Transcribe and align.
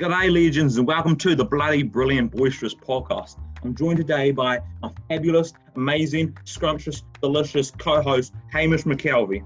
G'day, 0.00 0.30
Legions, 0.32 0.78
and 0.78 0.86
welcome 0.86 1.14
to 1.16 1.34
the 1.34 1.44
Bloody 1.44 1.82
Brilliant 1.82 2.32
Boisterous 2.32 2.74
podcast. 2.74 3.36
I'm 3.62 3.74
joined 3.74 3.98
today 3.98 4.30
by 4.30 4.60
my 4.80 4.90
fabulous, 5.08 5.52
amazing, 5.76 6.36
scrumptious, 6.44 7.02
delicious 7.20 7.70
co 7.72 8.00
host, 8.00 8.32
Hamish 8.50 8.84
McKelvey. 8.84 9.44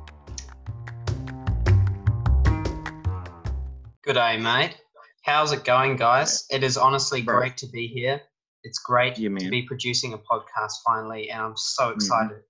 Good 4.04 4.12
day, 4.12 4.36
mate. 4.36 4.76
How's 5.24 5.50
it 5.52 5.64
going, 5.64 5.96
guys? 5.96 6.44
It 6.50 6.62
is 6.62 6.76
honestly 6.76 7.22
Bro. 7.22 7.38
great 7.40 7.56
to 7.56 7.66
be 7.66 7.88
here. 7.88 8.20
It's 8.62 8.78
great 8.78 9.18
Yeah, 9.18 9.30
to 9.30 9.50
be 9.50 9.62
producing 9.62 10.12
a 10.12 10.18
podcast 10.18 10.72
finally, 10.86 11.30
and 11.30 11.42
I'm 11.42 11.56
so 11.56 11.90
Mhm. 11.90 11.94
excited. 11.96 12.42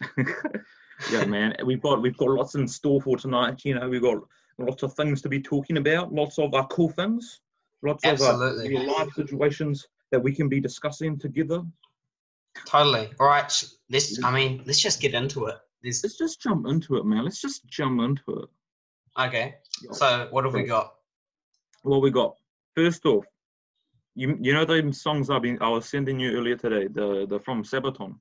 yeah, 1.10 1.24
man. 1.24 1.56
We've 1.64 1.80
got 1.80 2.02
we've 2.02 2.16
got 2.18 2.28
lots 2.28 2.54
in 2.56 2.68
store 2.68 3.00
for 3.00 3.16
tonight. 3.16 3.64
You 3.64 3.76
know, 3.76 3.88
we've 3.88 4.02
got 4.02 4.18
lots 4.58 4.82
of 4.82 4.94
things 4.94 5.22
to 5.22 5.28
be 5.28 5.40
talking 5.40 5.76
about, 5.76 6.12
lots 6.12 6.38
of 6.38 6.54
uh, 6.54 6.66
cool 6.66 6.90
things, 6.90 7.40
lots 7.82 8.04
Absolutely. 8.04 8.74
of 8.76 8.82
uh, 8.82 8.92
live 8.92 9.08
situations 9.14 9.86
that 10.10 10.22
we 10.22 10.32
can 10.32 10.48
be 10.48 10.60
discussing 10.60 11.18
together. 11.18 11.62
Totally. 12.66 13.10
All 13.20 13.26
right. 13.26 13.52
Let's. 13.90 14.22
I 14.24 14.32
mean, 14.32 14.62
let's 14.66 14.80
just 14.80 15.00
get 15.00 15.14
into 15.14 15.46
it. 15.46 15.56
There's, 15.82 16.02
Let's 16.02 16.18
just 16.18 16.40
jump 16.40 16.66
into 16.66 16.96
it, 16.96 17.04
man. 17.04 17.24
Let's 17.24 17.40
just 17.40 17.66
jump 17.66 18.00
into 18.00 18.42
it. 18.42 18.48
okay. 19.18 19.56
So, 19.92 20.28
what 20.30 20.44
have 20.44 20.54
we 20.54 20.64
got? 20.64 20.94
What 21.82 22.02
we 22.02 22.10
got? 22.10 22.36
First 22.74 23.04
off, 23.04 23.24
you 24.14 24.36
you 24.40 24.52
know 24.54 24.64
the 24.64 24.92
songs 24.92 25.28
I've 25.30 25.42
been 25.42 25.58
I 25.60 25.68
was 25.68 25.88
sending 25.88 26.18
you 26.18 26.32
earlier 26.32 26.56
today, 26.56 26.88
the 26.88 27.26
the 27.28 27.38
from 27.38 27.62
Sabaton. 27.62 28.16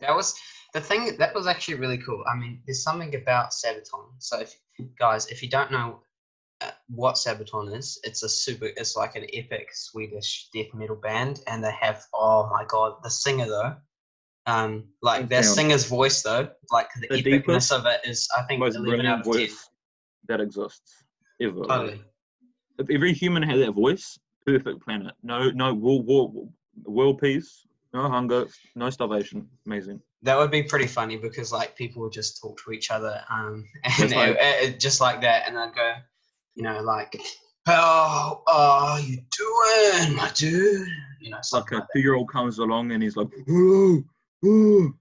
That 0.00 0.14
was 0.14 0.38
the 0.76 0.82
thing. 0.82 1.16
That 1.16 1.34
was 1.34 1.46
actually 1.46 1.74
really 1.76 1.96
cool. 1.96 2.22
I 2.30 2.36
mean, 2.36 2.60
there's 2.66 2.82
something 2.82 3.14
about 3.14 3.50
Sabaton. 3.50 4.04
So, 4.18 4.40
if, 4.40 4.54
guys, 4.98 5.26
if 5.28 5.42
you 5.42 5.48
don't 5.48 5.72
know 5.72 6.00
uh, 6.60 6.70
what 6.88 7.14
Sabaton 7.14 7.74
is, 7.74 7.98
it's 8.04 8.22
a 8.22 8.28
super. 8.28 8.66
It's 8.76 8.94
like 8.94 9.16
an 9.16 9.26
epic 9.32 9.70
Swedish 9.72 10.50
death 10.52 10.72
metal 10.74 10.96
band, 10.96 11.40
and 11.46 11.64
they 11.64 11.72
have. 11.72 12.04
Oh 12.12 12.48
my 12.52 12.64
god, 12.68 12.96
the 13.02 13.10
singer 13.10 13.46
though. 13.46 13.74
Um, 14.44 14.84
like 15.02 15.28
their 15.28 15.42
singer's 15.42 15.86
voice 15.86 16.22
though, 16.22 16.48
like 16.70 16.88
the, 17.00 17.08
The 17.08 17.22
epicness 17.22 17.76
of 17.76 17.84
it 17.86 18.00
is, 18.04 18.28
I 18.38 18.42
think, 18.42 18.60
Most 18.60 18.76
brilliant 18.76 19.08
out 19.08 19.20
of 19.20 19.24
ten. 19.24 19.32
voice 19.32 19.68
that 20.28 20.40
exists 20.40 21.02
ever. 21.40 21.54
like. 21.54 21.68
Totally. 21.68 22.04
if 22.78 22.90
every 22.90 23.12
human 23.14 23.42
had 23.42 23.58
that 23.60 23.72
voice, 23.72 24.18
perfect 24.46 24.84
planet. 24.84 25.14
No, 25.22 25.50
no 25.50 25.74
world, 25.74 26.06
world, 26.06 26.52
world 26.84 27.18
peace, 27.18 27.66
no 27.96 28.08
hunger, 28.08 28.46
no 28.74 28.90
starvation. 28.90 29.48
Amazing. 29.66 30.00
That 30.22 30.36
would 30.38 30.50
be 30.50 30.62
pretty 30.62 30.86
funny 30.86 31.16
because 31.16 31.52
like 31.52 31.76
people 31.76 32.02
would 32.02 32.12
just 32.12 32.40
talk 32.40 32.58
to 32.64 32.72
each 32.72 32.90
other, 32.90 33.20
um, 33.30 33.64
and 33.84 33.94
Just 33.94 34.14
like- 34.14 34.36
it- 34.38 34.58
it- 34.74 34.80
just 34.80 35.00
like 35.00 35.20
that, 35.22 35.48
and 35.48 35.58
I'd 35.58 35.74
go, 35.74 35.92
you 36.54 36.62
know, 36.62 36.80
like, 36.82 37.16
how 37.66 38.42
are 38.46 39.00
you 39.00 39.16
doing, 39.36 40.16
my 40.16 40.30
dude? 40.34 40.86
You 41.20 41.30
know, 41.30 41.38
Like 41.52 41.70
a 41.72 41.74
like 41.76 41.84
two-year-old 41.94 42.30
comes 42.30 42.58
along 42.58 42.92
and 42.92 43.02
he's 43.02 43.16
like, 43.16 43.28
"Whoa, 43.48 44.02
whoa." 44.42 44.92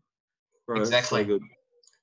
Bro, 0.66 0.77
so 0.77 0.81
Exactly. 0.81 1.23
good. 1.25 1.41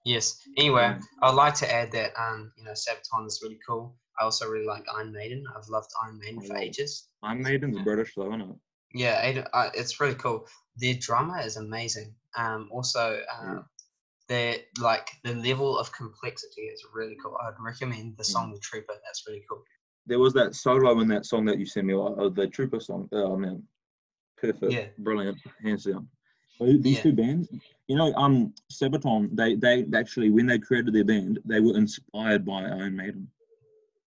Yes. 0.05 0.37
Anyway, 0.59 0.83
Mm. 0.83 1.03
I'd 1.23 1.35
like 1.35 1.55
to 1.57 1.73
add 1.73 1.91
that 1.93 2.11
um, 2.21 2.53
you 2.57 2.65
know, 2.65 2.73
Sabaton 2.73 3.27
is 3.27 3.41
really 3.43 3.59
cool. 3.67 3.97
I 4.21 4.25
also 4.25 4.49
really 4.49 4.67
like 4.67 4.85
Iron 4.97 5.13
Maiden. 5.13 5.45
I've 5.57 5.69
loved 5.69 5.91
Iron 6.05 6.19
Maiden 6.19 6.41
for 6.43 6.57
ages. 6.57 7.09
I'm 7.23 7.43
Maiden's 7.43 7.81
British 7.83 8.15
though, 8.15 8.29
isn't 8.29 8.43
it? 8.43 8.57
Yeah, 8.95 9.45
uh, 9.53 9.71
it's 9.75 9.99
really 10.01 10.15
cool. 10.17 10.47
Their 10.77 10.95
drummer 10.95 11.41
is 11.41 11.57
amazing. 11.57 12.15
Um, 12.37 12.69
also, 12.73 13.21
um, 13.39 13.47
Yeah. 13.57 13.63
their 14.29 14.57
like 14.81 15.11
the 15.25 15.35
level 15.35 15.79
of 15.79 15.93
complexity 15.93 16.63
is 16.63 16.87
really 16.95 17.17
cool. 17.23 17.37
I'd 17.43 17.55
recommend 17.61 18.15
Mm. 18.15 18.17
the 18.17 18.25
song 18.25 18.53
"The 18.53 18.59
Trooper." 18.61 18.95
That's 19.05 19.27
really 19.27 19.45
cool. 19.49 19.63
There 20.07 20.19
was 20.19 20.33
that 20.35 20.55
solo 20.55 20.99
in 21.01 21.09
that 21.09 21.27
song 21.27 21.45
that 21.47 21.59
you 21.59 21.67
sent 21.67 21.87
me, 21.87 21.95
uh, 21.95 22.29
the 22.31 22.49
Trooper 22.49 22.81
song. 22.81 23.09
Oh 23.13 23.37
man, 23.37 23.67
perfect, 24.37 24.73
Yeah. 24.73 24.89
brilliant, 24.99 25.39
hands 25.63 25.85
down. 25.85 26.09
These 26.61 26.97
Yeah. 26.99 27.03
two 27.03 27.13
bands, 27.13 27.49
you 27.89 27.97
know, 27.97 28.15
um, 28.15 28.55
Sabaton, 28.73 29.35
they 29.37 29.57
they 29.57 29.85
actually 29.95 30.31
when 30.31 30.47
they 30.47 30.59
created 30.59 30.95
their 30.95 31.05
band, 31.05 31.41
they 31.45 31.61
were 31.61 31.77
inspired 31.77 32.45
by 32.45 32.63
Iron 32.65 32.97
Maiden. 32.97 33.31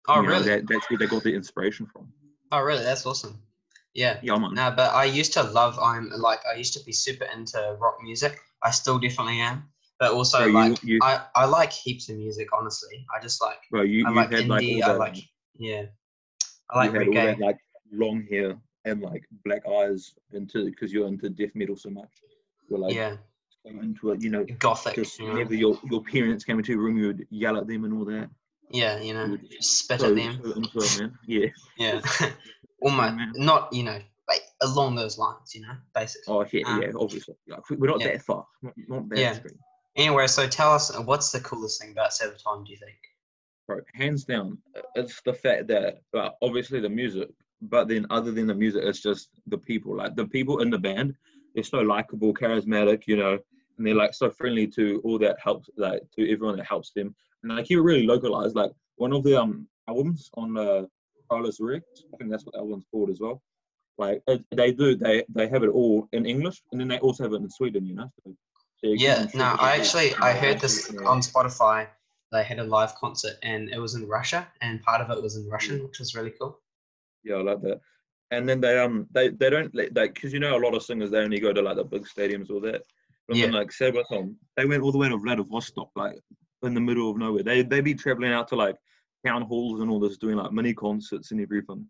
Oh, 0.08 0.18
You 0.18 0.24
know, 0.24 0.30
really? 0.30 0.46
that, 0.46 0.68
that's 0.68 0.90
where 0.90 1.00
they 1.00 1.08
got 1.08 1.24
their 1.24 1.34
inspiration 1.34 1.86
from. 1.88 2.12
Oh, 2.52 2.62
really? 2.62 2.84
That's 2.84 3.06
awesome. 3.06 3.42
Yeah. 3.94 4.20
Yeah, 4.24 4.38
man. 4.38 4.54
No, 4.54 4.72
but 4.76 4.94
I 4.94 5.06
used 5.06 5.34
to 5.34 5.44
love 5.44 5.78
I'm 5.82 6.10
like 6.18 6.40
I 6.52 6.58
used 6.58 6.74
to 6.74 6.84
be 6.84 6.92
super 6.92 7.26
into 7.26 7.78
rock 7.80 7.98
music. 8.02 8.38
I 8.62 8.72
still 8.72 8.98
definitely 9.00 9.40
am. 9.40 9.70
But 10.00 10.12
also 10.14 10.40
So 10.40 10.46
you- 10.46 10.54
like 10.54 10.84
you- 10.84 11.00
I, 11.02 11.26
I 11.36 11.46
like 11.46 11.72
heaps 11.72 12.10
of 12.10 12.18
music, 12.18 12.50
honestly. 12.54 13.06
I 13.16 13.22
just 13.22 13.42
like 13.42 13.60
Bro, 13.72 13.84
you, 13.84 14.06
I 14.06 14.10
you 14.10 14.16
like 14.16 14.32
had 14.32 14.48
like 14.48 14.64
indie, 14.64 14.84
all 14.84 14.90
I 14.90 14.94
that, 14.94 15.00
like 15.00 15.18
yeah. 15.58 15.84
I 16.70 16.78
like 16.78 16.92
you 16.94 17.00
had 17.00 17.08
all 17.08 17.14
reggae. 17.14 17.26
that 17.26 17.40
like 17.40 17.58
long 17.92 18.26
hair 18.30 18.58
and 18.86 19.02
like 19.02 19.24
black 19.46 19.62
eyes 19.68 20.14
into 20.32 20.66
because 20.66 20.92
you're 20.92 21.08
into 21.08 21.30
death 21.30 21.52
metal 21.54 21.76
so 21.78 21.90
much. 21.90 22.10
You're 22.70 22.80
like 22.80 22.96
yeah. 22.96 23.18
so 23.64 23.70
into 23.70 24.12
it, 24.12 24.22
you 24.22 24.30
know. 24.30 24.44
Gothic. 24.60 24.96
Just 24.96 25.20
you 25.20 25.28
know? 25.28 25.34
whenever 25.34 25.54
your 25.54 25.80
your 25.90 26.02
parents 26.02 26.44
came 26.44 26.58
into 26.58 26.72
your 26.74 26.82
room, 26.82 26.98
you 26.98 27.08
would 27.08 27.28
yell 27.30 27.58
at 27.58 27.68
them 27.68 27.84
and 27.86 27.94
all 27.94 28.06
that. 28.06 28.30
Yeah, 28.70 29.00
you 29.00 29.14
know, 29.14 29.26
You 29.26 29.32
would 29.32 29.64
spit 29.64 30.02
so, 30.02 30.10
at 30.10 30.16
them. 30.16 30.42
so 30.44 30.52
into 30.54 30.80
it, 30.80 31.00
man. 31.00 31.18
Yeah. 31.28 31.48
Yeah. 31.78 32.02
Almost 32.84 33.16
man. 33.16 33.34
not, 33.36 33.72
you 33.74 33.84
know, 33.84 34.00
like 34.28 34.42
along 34.62 34.96
those 34.96 35.18
lines, 35.18 35.54
you 35.56 35.62
know, 35.62 35.74
basically. 35.96 36.34
Oh 36.34 36.46
yeah, 36.52 36.62
Um, 36.68 36.82
yeah. 36.82 36.92
Obviously, 36.98 37.36
like, 37.48 37.70
we're 37.70 37.90
not 37.90 38.02
yeah. 38.02 38.14
that 38.14 38.22
far. 38.22 38.46
Not, 38.62 38.74
not 38.88 39.10
that 39.10 39.18
Yeah. 39.20 39.32
extreme. 39.32 39.60
Anyway, 39.96 40.28
so 40.28 40.48
tell 40.48 40.74
us 40.74 40.96
what's 41.06 41.32
the 41.32 41.40
coolest 41.42 41.82
thing 41.82 41.92
about 41.92 42.12
Sabaton, 42.12 42.66
do 42.66 42.72
you 42.72 42.78
think? 42.78 42.98
Bro, 43.68 43.82
hands 43.94 44.26
down, 44.26 44.58
uh, 44.76 44.82
it's 44.96 45.22
the 45.22 45.34
fact 45.34 45.68
that 45.68 46.02
well, 46.14 46.36
obviously 46.42 46.80
the 46.80 46.90
music, 46.90 47.30
but 47.62 47.88
then 47.88 48.06
other 48.10 48.32
than 48.32 48.48
the 48.48 48.56
music, 48.56 48.84
it's 48.84 49.02
just 49.02 49.30
the 49.48 49.58
people. 49.58 49.96
Like 49.96 50.16
the 50.16 50.28
people 50.28 50.62
in 50.62 50.70
the 50.70 50.80
band, 50.80 51.16
they're 51.54 51.64
so 51.64 51.80
likable, 51.80 52.34
charismatic, 52.34 53.04
you 53.08 53.16
know, 53.18 53.38
and 53.78 53.88
they're 53.88 53.96
like 53.96 54.14
so 54.14 54.30
friendly 54.30 54.68
to 54.68 55.00
all 55.06 55.18
that 55.20 55.38
helps, 55.40 55.70
like 55.78 56.02
to 56.18 56.30
everyone 56.32 56.58
that 56.58 56.66
helps 56.66 56.92
them. 56.92 57.16
And 57.44 57.56
like 57.56 57.70
you 57.70 57.82
really 57.82 58.06
localized. 58.06 58.56
Like 58.56 58.72
one 58.96 59.14
of 59.14 59.24
the 59.24 59.40
um 59.40 59.68
albums 59.88 60.30
on 60.36 60.58
uh, 60.58 60.84
Carolus 61.30 61.58
Rex, 61.60 61.84
I 62.14 62.18
think 62.18 62.32
that's 62.32 62.46
what 62.46 62.54
the 62.54 62.60
album's 62.60 62.86
called 62.92 63.10
as 63.10 63.20
well. 63.20 63.42
Like 63.98 64.22
it, 64.28 64.44
they 64.52 64.72
do, 64.72 64.96
they 64.96 65.24
they 65.30 65.48
have 65.48 65.64
it 65.64 65.70
all 65.70 66.08
in 66.14 66.26
English, 66.26 66.62
and 66.72 66.82
then 66.82 66.88
they 66.88 67.00
also 67.00 67.24
have 67.24 67.34
it 67.34 67.42
in 67.42 67.50
Sweden, 67.50 67.86
you 67.86 67.96
know. 67.96 68.10
So, 68.24 68.36
so 68.84 68.88
Yeah, 68.92 69.28
no, 69.36 69.56
I 69.60 69.78
actually 69.78 70.14
I 70.16 70.34
heard 70.34 70.60
this 70.60 70.92
yeah. 70.94 71.08
on 71.08 71.22
Spotify. 71.22 71.88
They 72.32 72.44
had 72.44 72.58
a 72.58 72.64
live 72.64 72.96
concert 72.96 73.36
and 73.44 73.70
it 73.70 73.78
was 73.78 73.94
in 73.94 74.08
Russia 74.08 74.48
and 74.62 74.82
part 74.82 75.02
of 75.02 75.16
it 75.16 75.22
was 75.22 75.36
in 75.36 75.48
Russian, 75.48 75.84
which 75.84 76.00
was 76.00 76.16
really 76.16 76.32
cool. 76.32 76.60
Yeah, 77.24 77.36
I 77.36 77.42
like 77.44 77.62
that. 77.62 77.80
And 78.32 78.50
then 78.50 78.60
they 78.60 78.80
um 78.80 79.06
they 79.12 79.30
they 79.30 79.52
don't 79.52 79.74
let 79.76 79.96
like 79.96 80.16
because 80.16 80.34
you 80.34 80.40
know 80.40 80.58
a 80.58 80.64
lot 80.66 80.74
of 80.74 80.82
singers 80.82 81.12
they 81.12 81.20
only 81.20 81.40
go 81.40 81.54
to 81.54 81.62
like 81.62 81.76
the 81.76 81.84
big 81.84 82.06
stadiums 82.08 82.50
or 82.50 82.60
that. 82.62 82.82
But 83.28 83.38
then 83.38 83.54
Yeah. 83.54 83.60
like 83.60 83.70
Sabaton, 83.70 84.34
they 84.58 84.66
went 84.66 84.82
all 84.82 84.92
the 84.92 84.98
way 84.98 85.10
to 85.10 85.18
Vladivostok, 85.18 85.92
like 85.96 86.20
in 86.64 86.74
the 86.74 86.82
middle 86.82 87.12
of 87.12 87.18
nowhere. 87.18 87.44
They 87.44 87.62
they 87.62 87.82
be 87.82 87.94
traveling 87.94 88.32
out 88.34 88.48
to 88.48 88.56
like 88.56 88.78
town 89.26 89.44
halls 89.44 89.82
and 89.82 89.90
all 89.90 90.00
this, 90.00 90.18
doing 90.18 90.38
like 90.38 90.52
mini 90.52 90.74
concerts 90.74 91.32
and 91.32 91.42
everything. 91.42 91.86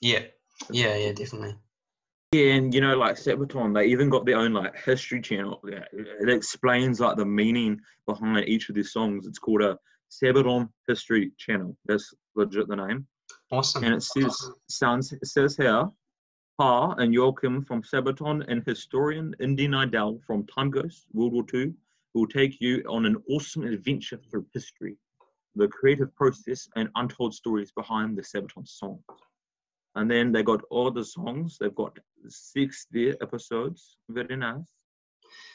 Yeah. 0.00 0.22
Yeah, 0.70 0.96
yeah, 0.96 1.12
definitely. 1.12 1.56
Yeah, 2.32 2.54
and 2.54 2.72
you 2.72 2.80
know 2.80 2.96
like 2.96 3.16
Sabaton, 3.16 3.74
they 3.74 3.86
even 3.86 4.08
got 4.08 4.24
their 4.24 4.38
own 4.38 4.54
like 4.54 4.74
history 4.76 5.20
channel. 5.20 5.60
Yeah, 5.68 5.84
it 5.92 6.30
explains 6.30 6.98
like 6.98 7.16
the 7.16 7.26
meaning 7.26 7.78
behind 8.06 8.48
each 8.48 8.70
of 8.70 8.74
their 8.74 8.84
songs. 8.84 9.26
It's 9.26 9.38
called 9.38 9.60
a 9.60 9.78
Sabaton 10.10 10.68
History 10.88 11.32
Channel. 11.38 11.76
That's 11.86 12.12
legit 12.34 12.68
the 12.68 12.76
name. 12.76 13.06
Awesome. 13.50 13.84
And 13.84 13.94
it 13.94 14.02
says, 14.02 14.50
sounds, 14.68 15.12
it 15.12 15.26
says 15.26 15.56
here, 15.56 15.88
Pär 16.60 16.98
and 16.98 17.14
Joakim 17.14 17.66
from 17.66 17.82
Sabaton 17.82 18.44
and 18.48 18.62
historian 18.66 19.34
Indy 19.40 19.68
Neidell 19.68 20.22
from 20.24 20.46
Time 20.46 20.70
Ghost, 20.70 21.06
World 21.12 21.32
War 21.32 21.44
II, 21.52 21.72
will 22.14 22.26
take 22.26 22.60
you 22.60 22.82
on 22.88 23.06
an 23.06 23.16
awesome 23.28 23.64
adventure 23.64 24.20
through 24.30 24.46
history, 24.52 24.96
the 25.54 25.68
creative 25.68 26.14
process 26.14 26.68
and 26.76 26.88
untold 26.96 27.34
stories 27.34 27.72
behind 27.72 28.16
the 28.16 28.22
Sabaton 28.22 28.66
songs. 28.66 29.02
And 29.94 30.10
then 30.10 30.32
they 30.32 30.42
got 30.42 30.62
all 30.70 30.90
the 30.90 31.04
songs. 31.04 31.58
They've 31.58 31.74
got 31.74 31.98
60 32.26 33.10
episodes. 33.20 33.98
Very 34.08 34.36
nice. 34.36 34.64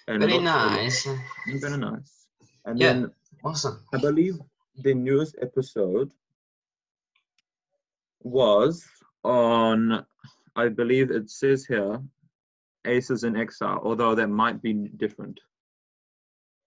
And 0.08 0.22
Very 0.22 0.40
nice. 0.40 1.08
Very 1.48 1.78
nice. 1.78 2.28
And 2.66 2.80
Yeah. 2.80 2.94
then 2.94 3.12
Awesome. 3.44 3.80
I 3.94 3.98
believe 4.00 4.40
the 4.84 4.94
newest 4.94 5.36
episode 5.42 6.12
was 8.22 8.86
on, 9.24 10.06
I 10.56 10.70
believe 10.70 11.12
it 11.12 11.30
says 11.30 11.66
here, 11.66 12.02
Aces 12.86 13.24
in 13.24 13.36
Exile, 13.36 13.80
although 13.84 14.16
that 14.16 14.28
might 14.28 14.62
be 14.62 14.74
different. 14.74 15.40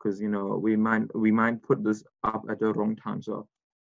Because, 0.02 0.20
you 0.20 0.28
know, 0.28 0.58
we 0.62 0.76
might 0.76 1.14
we 1.14 1.30
might 1.30 1.62
put 1.62 1.84
this 1.84 2.02
up 2.24 2.44
at 2.50 2.58
the 2.60 2.72
wrong 2.72 2.96
time. 2.96 3.22
So, 3.22 3.46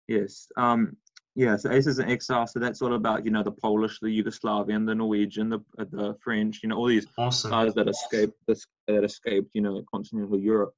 yes. 0.07 0.47
Um, 0.57 0.97
yeah, 1.35 1.55
so 1.55 1.71
is 1.71 1.99
an 1.99 2.09
Exile, 2.09 2.45
so 2.45 2.59
that's 2.59 2.81
all 2.81 2.95
about, 2.95 3.23
you 3.23 3.31
know, 3.31 3.41
the 3.41 3.53
Polish, 3.53 3.99
the 4.01 4.07
Yugoslavian, 4.07 4.85
the 4.85 4.93
Norwegian, 4.93 5.47
the, 5.47 5.59
uh, 5.79 5.85
the 5.89 6.13
French, 6.21 6.59
you 6.61 6.67
know, 6.67 6.75
all 6.75 6.87
these 6.87 7.07
Awesome. 7.17 7.51
guys 7.51 7.73
that 7.75 7.87
escaped 7.87 8.37
this 8.47 8.65
that 8.87 9.05
escaped, 9.05 9.51
you 9.53 9.61
know, 9.61 9.81
continental 9.89 10.37
Europe, 10.37 10.73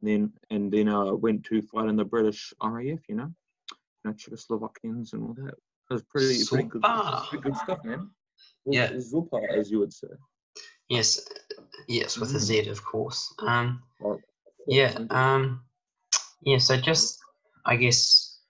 and 0.00 0.08
then 0.08 0.32
and 0.50 0.72
then 0.72 0.88
uh, 0.88 1.12
went 1.12 1.42
to 1.46 1.60
fight 1.62 1.88
in 1.88 1.96
the 1.96 2.04
British 2.04 2.54
RAF, 2.62 3.00
you 3.08 3.16
know, 3.16 3.32
you 3.72 4.04
know, 4.04 4.12
Czechoslovakians 4.12 5.12
and 5.12 5.24
all 5.24 5.34
that. 5.34 5.54
That's 5.90 6.02
pretty, 6.02 6.44
pretty 6.44 6.68
good, 6.68 6.82
pretty 6.82 7.42
good 7.42 7.56
stuff, 7.56 7.84
man. 7.84 8.10
Yeah. 8.64 8.90
Zupa, 8.92 9.40
as 9.58 9.70
you 9.72 9.80
would 9.80 9.92
say. 9.92 10.08
Yes, 10.88 11.28
yes, 11.88 12.16
with 12.16 12.30
a 12.30 12.38
Mm. 12.38 12.40
Z, 12.40 12.68
of 12.68 12.84
course. 12.84 13.34
Um, 13.40 13.82
Well, 14.00 14.20
yeah, 14.66 14.98
um, 15.10 15.62
yeah. 16.42 16.58
So 16.58 16.76
just, 16.76 17.18
I 17.64 17.76
guess, 17.76 18.40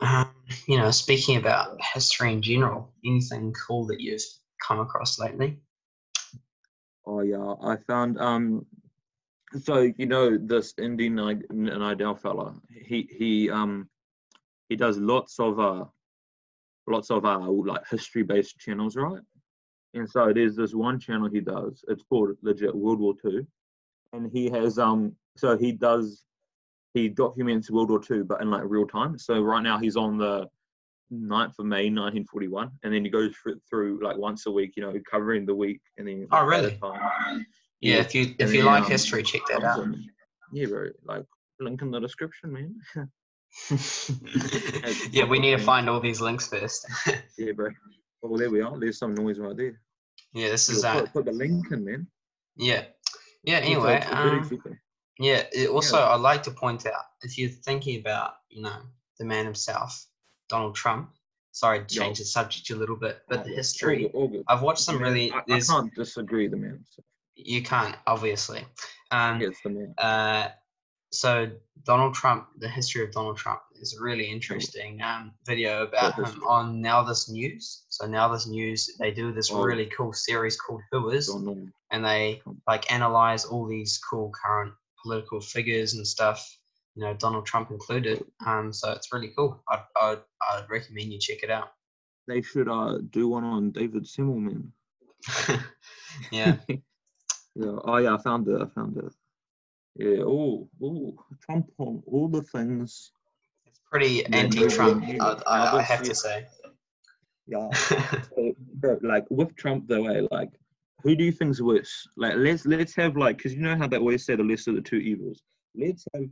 um, 0.00 0.30
you 0.66 0.78
know, 0.78 0.90
speaking 0.90 1.36
about 1.36 1.80
history 1.94 2.32
in 2.32 2.42
general, 2.42 2.92
anything 3.04 3.54
cool 3.66 3.86
that 3.86 4.00
you've 4.00 4.22
come 4.66 4.80
across 4.80 5.18
lately? 5.18 5.60
Oh 7.06 7.20
yeah, 7.20 7.54
I 7.62 7.76
found 7.76 8.18
um. 8.18 8.66
So 9.60 9.92
you 9.98 10.06
know 10.06 10.38
this 10.38 10.72
Indy 10.78 11.08
Ni- 11.08 11.46
Neidell 11.52 12.18
fella. 12.18 12.54
He 12.70 13.08
he 13.18 13.50
um, 13.50 13.88
he 14.68 14.76
does 14.76 14.96
lots 14.98 15.38
of 15.38 15.60
uh, 15.60 15.84
lots 16.86 17.10
of 17.10 17.24
uh 17.24 17.38
like 17.50 17.86
history 17.88 18.22
based 18.22 18.58
channels, 18.58 18.96
right? 18.96 19.20
And 19.94 20.08
so 20.08 20.32
there's 20.32 20.56
this 20.56 20.74
one 20.74 20.98
channel 20.98 21.28
he 21.28 21.40
does. 21.40 21.84
It's 21.88 22.02
called 22.02 22.30
legit 22.40 22.74
World 22.74 23.00
War 23.00 23.14
Two, 23.20 23.46
and 24.12 24.30
he 24.32 24.48
has 24.50 24.78
um. 24.78 25.14
So 25.36 25.56
he 25.56 25.72
does, 25.72 26.24
he 26.94 27.08
documents 27.08 27.70
World 27.70 27.90
War 27.90 27.98
Two, 28.00 28.24
but 28.24 28.40
in 28.42 28.50
like 28.50 28.62
real 28.64 28.86
time. 28.86 29.18
So 29.18 29.40
right 29.40 29.62
now 29.62 29.78
he's 29.78 29.96
on 29.96 30.18
the 30.18 30.46
9th 31.12 31.58
of 31.58 31.66
May 31.66 31.90
1941, 31.90 32.70
and 32.82 32.94
then 32.94 33.04
he 33.04 33.10
goes 33.10 33.34
through, 33.36 33.60
through 33.68 34.02
like 34.02 34.16
once 34.16 34.46
a 34.46 34.50
week, 34.50 34.72
you 34.76 34.82
know, 34.82 34.94
covering 35.10 35.44
the 35.46 35.54
week, 35.54 35.80
and 35.98 36.06
then 36.08 36.26
Oh, 36.30 36.44
really? 36.44 36.76
time. 36.78 37.46
Yeah, 37.80 37.96
if 37.96 38.14
you 38.14 38.34
if 38.38 38.46
and 38.46 38.50
you 38.50 38.56
then, 38.58 38.66
like 38.66 38.84
um, 38.84 38.90
history, 38.90 39.22
check 39.22 39.40
that 39.48 39.62
out. 39.62 39.78
awesome. 39.78 40.04
Yeah, 40.52 40.66
bro. 40.66 40.88
Like 41.04 41.24
link 41.60 41.82
in 41.82 41.90
the 41.90 41.98
description, 42.00 42.52
man. 42.52 42.80
yeah, 45.10 45.24
we 45.24 45.38
need 45.38 45.58
to 45.58 45.64
find 45.64 45.88
all 45.88 46.00
these 46.00 46.20
links 46.20 46.46
first. 46.46 46.86
yeah, 47.38 47.52
bro. 47.52 47.70
Well, 48.22 48.38
there 48.38 48.50
we 48.50 48.60
are. 48.60 48.78
There's 48.78 48.98
some 48.98 49.14
noise 49.14 49.38
right 49.38 49.56
there. 49.56 49.80
yeah, 50.32 50.48
this 50.48 50.68
is 50.68 50.84
uh, 50.84 51.00
put, 51.00 51.12
put 51.12 51.24
the 51.24 51.32
link 51.32 51.70
in, 51.72 51.84
man. 51.84 52.06
yeah, 52.56 52.84
yeah. 53.42 53.58
Anyway, 53.58 54.00
um. 54.10 54.48
Yeah. 55.18 55.44
Also, 55.70 55.98
Yeah. 55.98 56.10
I'd 56.10 56.20
like 56.20 56.42
to 56.44 56.50
point 56.50 56.86
out 56.86 57.04
if 57.22 57.36
you're 57.38 57.50
thinking 57.50 58.00
about, 58.00 58.34
you 58.48 58.62
know, 58.62 58.78
the 59.18 59.24
man 59.24 59.44
himself, 59.44 60.06
Donald 60.48 60.74
Trump. 60.74 61.10
Sorry 61.54 61.84
to 61.84 61.94
Yo. 61.94 62.02
change 62.02 62.18
the 62.18 62.24
subject 62.24 62.70
a 62.70 62.76
little 62.76 62.96
bit, 62.96 63.22
but 63.28 63.40
Oh, 63.40 63.42
the 63.42 63.48
yeah, 63.50 63.52
all 63.52 63.56
history. 63.58 64.02
good, 64.04 64.10
all 64.14 64.28
good. 64.28 64.42
I've 64.48 64.62
watched 64.62 64.80
some 64.80 64.96
Yeah, 65.00 65.02
really. 65.06 65.32
I, 65.32 65.42
I 65.50 65.60
can't 65.60 65.94
disagree, 65.94 66.48
the 66.48 66.56
man. 66.56 66.82
So, 66.88 67.02
you 67.34 67.62
can't 67.62 67.94
obviously. 68.06 68.64
Um, 69.10 69.38
the 69.38 69.70
man. 69.70 69.94
uh, 69.98 70.48
so 71.12 71.50
Donald 71.84 72.14
Trump, 72.14 72.48
the 72.58 72.68
history 72.68 73.04
of 73.04 73.12
Donald 73.12 73.36
Trump 73.36 73.60
is 73.80 73.96
a 73.98 74.02
really 74.02 74.24
interesting 74.30 75.00
um, 75.02 75.32
video 75.46 75.82
about 75.84 76.14
him 76.14 76.42
on 76.46 76.80
Now 76.80 77.02
This 77.02 77.28
News. 77.28 77.84
So 77.88 78.06
Now 78.06 78.28
This 78.28 78.46
News, 78.46 78.90
they 78.98 79.10
do 79.10 79.32
this 79.32 79.50
Oh. 79.52 79.62
really 79.62 79.86
cool 79.86 80.12
series 80.12 80.56
called 80.56 80.80
Who 80.90 81.10
Is, 81.10 81.28
and 81.90 82.04
they 82.04 82.40
like 82.66 82.90
analyze 82.92 83.44
all 83.44 83.66
these 83.66 83.98
cool 83.98 84.32
current 84.44 84.72
political 85.02 85.40
figures 85.40 85.94
and 85.94 86.06
stuff. 86.06 86.58
You 86.94 87.04
know, 87.04 87.14
Donald 87.14 87.46
Trump 87.46 87.70
included. 87.70 88.24
Um, 88.46 88.72
so 88.72 88.92
it's 88.92 89.12
really 89.12 89.32
cool. 89.36 89.62
I'd, 89.68 89.82
I'd, 90.00 90.18
I'd 90.50 90.70
recommend 90.70 91.12
you 91.12 91.18
check 91.18 91.42
it 91.42 91.50
out. 91.50 91.72
They 92.28 92.40
should 92.42 92.68
uh 92.68 92.98
do 93.10 93.28
one 93.28 93.44
on 93.44 93.70
David 93.72 94.04
Simmelman. 94.04 94.68
yeah, 96.30 96.56
Yeah. 96.68 97.76
Oh 97.84 97.96
yeah, 97.98 98.14
I 98.14 98.18
found 98.22 98.46
it. 98.48 98.60
I 98.60 98.66
found 98.66 98.96
it. 98.96 99.12
Yeah. 99.96 100.22
Oh, 100.22 100.68
oh, 100.82 101.14
Trump 101.40 101.66
on 101.78 102.02
all 102.06 102.28
the 102.28 102.42
things. 102.42 103.12
it's 103.66 103.80
pretty 103.90 104.24
anti-Trump. 104.26 105.04
yeah, 105.06 105.22
I, 105.22 105.42
I, 105.46 105.78
I 105.78 105.82
have 105.82 106.02
to 106.02 106.14
say. 106.14 106.46
Yeah. 107.46 107.68
So, 108.34 108.54
bro, 108.76 108.98
like 109.02 109.24
with 109.30 109.54
Trump 109.56 109.86
though, 109.88 110.06
eh, 110.06 110.26
like 110.30 110.48
who 111.02 111.14
do 111.14 111.24
you 111.24 111.32
think's 111.32 111.60
worse? 111.60 112.06
Like 112.16 112.34
let's 112.36 112.64
let's 112.64 112.94
have 112.96 113.16
like 113.16 113.36
because 113.36 113.52
you 113.54 113.60
know 113.60 113.76
how 113.76 113.86
they 113.86 113.98
always 113.98 114.24
say 114.24 114.36
the 114.36 114.42
list 114.42 114.68
of 114.68 114.74
the 114.74 114.80
two 114.80 114.96
evils. 114.96 115.42
Let's 115.74 116.06
have 116.14 116.24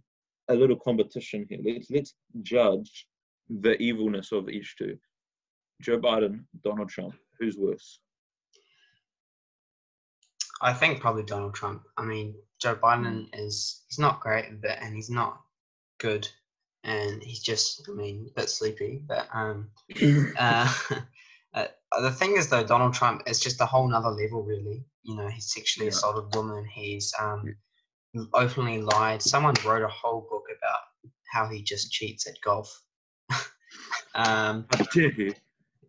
a 0.49 0.55
little 0.55 0.77
competition 0.77 1.47
here. 1.49 1.59
Let's 1.63 1.91
let's 1.91 2.15
judge 2.43 3.07
the 3.49 3.77
evilness 3.79 4.33
of 4.33 4.49
each 4.49 4.77
two. 4.77 4.97
Joe 5.83 5.99
Biden, 5.99 6.45
Donald 6.63 6.89
Trump. 6.89 7.15
Who's 7.39 7.57
worse? 7.57 7.99
I 10.61 10.73
think 10.73 11.01
probably 11.01 11.23
Donald 11.23 11.55
Trump. 11.55 11.83
I 11.97 12.05
mean, 12.05 12.35
Joe 12.61 12.75
Biden 12.77 13.29
is 13.33 13.83
he's 13.89 13.99
not 13.99 14.21
great, 14.21 14.61
but 14.61 14.79
and 14.83 14.95
he's 14.95 15.11
not 15.11 15.41
good, 15.99 16.29
and 16.85 17.23
he's 17.23 17.41
just 17.43 17.89
I 17.89 17.93
mean 17.93 18.29
a 18.31 18.41
bit 18.41 18.51
sleepy. 18.51 19.03
But 19.07 19.29
um, 19.33 19.71
uh, 20.39 20.73
uh, 21.55 21.67
the 22.01 22.11
thing 22.13 22.37
is 22.37 22.49
though, 22.49 22.65
Donald 22.65 22.95
Trump 22.95 23.23
is 23.27 23.41
just 23.41 23.61
a 23.61 23.67
whole 23.67 23.89
nother 23.89 24.11
level, 24.11 24.43
really. 24.43 24.85
You 25.03 25.17
know, 25.17 25.29
he's 25.29 25.53
sexually 25.53 25.87
Yeah. 25.87 25.91
assaulted 25.93 26.35
women. 26.37 26.67
He's 26.67 27.13
um, 27.19 27.57
openly 28.35 28.83
lied. 28.83 29.23
Someone 29.23 29.55
wrote 29.65 29.83
a 29.83 29.89
whole 29.89 30.27
book 30.31 30.45
about 30.57 30.81
how 31.33 31.49
he 31.49 31.63
just 31.63 31.91
cheats 31.91 32.27
at 32.27 32.41
golf. 32.43 32.83
um, 34.15 34.67
How 34.71 34.85
dare 34.93 35.13
you? 35.13 35.35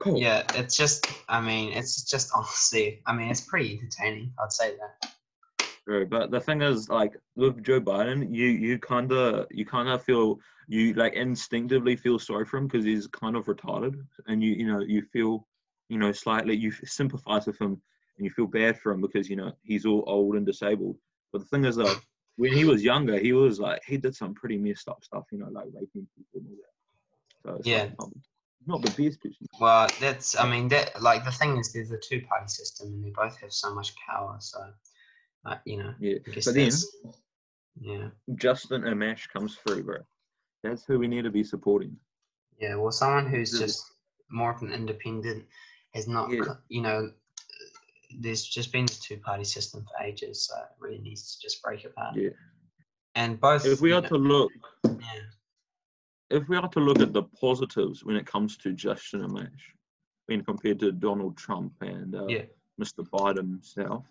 Cool. 0.01 0.17
yeah, 0.19 0.43
it's 0.55 0.75
just. 0.75 1.05
I 1.29 1.39
mean, 1.41 1.73
it's 1.73 2.03
just 2.03 2.31
honestly. 2.35 3.01
I 3.05 3.13
mean, 3.13 3.29
it's 3.29 3.41
pretty 3.41 3.77
entertaining. 3.77 4.33
I'd 4.43 4.51
say 4.51 4.75
that. 4.77 5.11
True, 5.83 6.05
but 6.05 6.29
the 6.31 6.39
thing 6.39 6.61
is, 6.61 6.89
like 6.89 7.13
with 7.35 7.63
Joe 7.63 7.81
Biden, 7.81 8.33
you 8.33 8.45
you 8.47 8.77
kind 8.79 9.11
of 9.11 9.47
you 9.51 9.65
kind 9.65 9.89
of 9.89 10.03
feel 10.03 10.39
you 10.67 10.93
like 10.93 11.13
instinctively 11.13 11.95
feel 11.95 12.19
sorry 12.19 12.45
for 12.45 12.57
him 12.57 12.67
because 12.67 12.85
he's 12.85 13.07
kind 13.07 13.35
of 13.35 13.45
retarded, 13.45 13.95
and 14.27 14.43
you 14.43 14.51
you 14.53 14.67
know 14.67 14.79
you 14.81 15.01
feel 15.01 15.47
you 15.89 15.97
know 15.97 16.11
slightly 16.11 16.55
you 16.55 16.71
sympathize 16.71 17.47
with 17.47 17.59
him 17.59 17.81
and 18.17 18.25
you 18.25 18.29
feel 18.29 18.47
bad 18.47 18.79
for 18.79 18.91
him 18.91 19.01
because 19.01 19.29
you 19.29 19.35
know 19.35 19.51
he's 19.63 19.85
all 19.85 20.03
old 20.07 20.35
and 20.35 20.45
disabled. 20.45 20.97
But 21.33 21.39
the 21.41 21.47
thing 21.47 21.65
is, 21.65 21.75
though, 21.77 21.95
when 22.37 22.53
he 22.53 22.65
was 22.65 22.83
younger, 22.83 23.17
he 23.17 23.33
was 23.33 23.59
like 23.59 23.81
he 23.85 23.97
did 23.97 24.15
some 24.15 24.33
pretty 24.35 24.57
messed 24.57 24.87
up 24.87 25.03
stuff, 25.03 25.25
you 25.31 25.39
know, 25.39 25.49
like 25.51 25.65
raping 25.73 26.07
people 26.15 26.41
and 26.41 26.45
all 26.47 26.55
that. 26.57 27.49
So 27.51 27.55
it's 27.57 27.67
Yeah. 27.67 27.83
like, 27.83 27.99
not, 27.99 28.09
not 28.67 28.81
the 28.81 28.89
best 28.91 29.21
picture. 29.21 29.45
Well, 29.59 29.87
that's. 29.99 30.37
I 30.39 30.49
mean, 30.49 30.67
that. 30.69 31.01
Like 31.01 31.25
the 31.25 31.31
thing 31.31 31.57
is, 31.57 31.73
there's 31.73 31.91
a 31.91 31.97
two-party 31.97 32.47
system, 32.47 32.87
and 32.89 33.03
they 33.05 33.09
both 33.09 33.37
have 33.41 33.51
so 33.51 33.73
much 33.73 33.93
power. 33.95 34.35
So, 34.39 34.59
uh, 35.45 35.55
you 35.65 35.77
know, 35.77 35.93
Yeah, 35.99 36.19
but 36.25 36.53
then 36.53 36.71
yeah, 37.79 38.07
Justin 38.35 38.83
Amash 38.83 39.29
comes 39.29 39.55
through, 39.55 39.83
bro. 39.83 39.97
That's 40.63 40.83
who 40.85 40.99
we 40.99 41.07
need 41.07 41.23
to 41.23 41.31
be 41.31 41.43
supporting. 41.43 41.95
yeah. 42.59 42.75
Well, 42.75 42.91
someone 42.91 43.27
who's 43.27 43.57
just 43.57 43.83
more 44.29 44.51
of 44.51 44.61
an 44.61 44.71
independent 44.71 45.45
has 45.95 46.07
not. 46.07 46.29
Yeah. 46.31 46.43
You 46.69 46.81
know, 46.81 47.11
there's 48.19 48.43
just 48.43 48.71
been 48.71 48.85
this 48.85 48.99
two-party 48.99 49.45
system 49.45 49.83
for 49.85 50.03
ages, 50.05 50.45
so 50.47 50.55
it 50.57 50.69
really 50.79 50.99
needs 50.99 51.35
to 51.35 51.41
just 51.41 51.61
break 51.63 51.85
apart. 51.85 52.15
Yeah. 52.15 52.29
And 53.15 53.39
both. 53.39 53.65
If 53.65 53.81
we 53.81 53.91
are 53.93 54.01
know- 54.01 54.07
to 54.09 54.15
look 54.17 54.51
yeah, 54.85 55.21
if 56.31 56.47
we 56.49 56.57
are 56.57 56.67
to 56.69 56.79
look 56.79 56.99
at 57.01 57.13
the 57.13 57.23
positives 57.23 58.03
when 58.05 58.15
it 58.15 58.25
comes 58.25 58.57
to 58.57 58.73
Justin 58.73 59.21
Amash, 59.21 59.49
when 60.27 60.43
compared 60.43 60.79
to 60.79 60.91
Donald 60.91 61.37
Trump 61.37 61.73
and 61.81 62.15
uh, 62.15 62.25
Yeah. 62.27 62.43
Mr. 62.81 63.07
Biden 63.07 63.37
himself, 63.55 64.05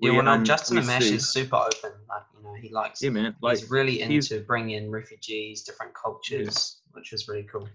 yeah. 0.00 0.10
we, 0.10 0.16
Well, 0.16 0.24
no, 0.24 0.32
um, 0.32 0.44
Justin 0.44 0.78
Amash 0.78 1.02
see- 1.02 1.14
is 1.16 1.28
super 1.32 1.56
open. 1.56 1.92
Like, 2.08 2.22
you 2.36 2.42
know, 2.42 2.54
he 2.54 2.68
likes. 2.70 3.02
yeah, 3.02 3.10
man, 3.10 3.36
like 3.42 3.58
he's 3.58 3.70
really 3.70 3.98
he's- 4.02 4.30
into 4.30 4.44
bringing 4.46 4.76
in 4.82 4.90
refugees, 4.90 5.62
different 5.62 5.92
cultures, 5.94 6.80
which 6.92 7.12
is 7.12 7.28
really 7.28 7.44
cool. 7.52 7.68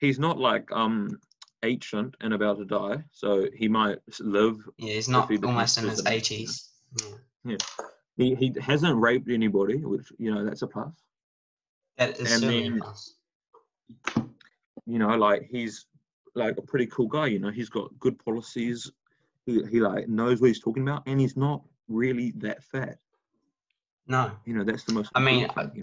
he's 0.00 0.18
not 0.20 0.38
like 0.38 0.70
um 0.72 1.18
ancient 1.64 2.14
and 2.20 2.32
about 2.32 2.56
to 2.58 2.64
die, 2.64 3.02
so 3.10 3.48
he 3.54 3.66
might 3.68 3.98
live. 4.20 4.56
Yeah, 4.78 4.92
he's 4.94 5.08
not 5.08 5.28
he 5.30 5.38
almost 5.38 5.76
in 5.78 5.84
his 5.88 6.02
president, 6.02 6.08
yeah. 6.08 6.16
eighties. 6.16 6.70
Yeah. 7.44 7.56
He 8.16 8.34
he 8.36 8.52
hasn't 8.60 8.96
raped 8.96 9.28
anybody, 9.28 9.78
which 9.84 10.06
you 10.18 10.32
know 10.32 10.44
that's 10.44 10.62
a 10.62 10.66
plus. 10.68 10.92
That 11.98 12.18
is 12.18 12.42
And 12.42 12.52
then- 12.52 12.78
plus. 12.80 13.14
You 14.86 14.98
know, 14.98 15.08
like 15.16 15.42
he's 15.50 15.86
like 16.34 16.56
a 16.56 16.62
pretty 16.62 16.86
cool 16.86 17.08
guy. 17.08 17.26
You 17.26 17.38
know, 17.40 17.50
he's 17.50 17.68
got 17.68 17.96
good 17.98 18.18
policies. 18.24 18.90
He 19.44 19.62
he 19.70 19.80
like 19.80 20.08
knows 20.08 20.40
what 20.40 20.46
he's 20.48 20.60
talking 20.60 20.82
about, 20.82 21.02
and 21.06 21.20
he's 21.20 21.36
not 21.36 21.62
really 21.88 22.30
that 22.38 22.62
fat. 22.64 22.98
No, 24.06 24.32
You 24.46 24.54
know, 24.54 24.64
that's 24.64 24.84
the 24.84 24.94
most. 24.94 25.10
I 25.14 25.20
mean, 25.20 25.46
thing, 25.50 25.70
you 25.74 25.82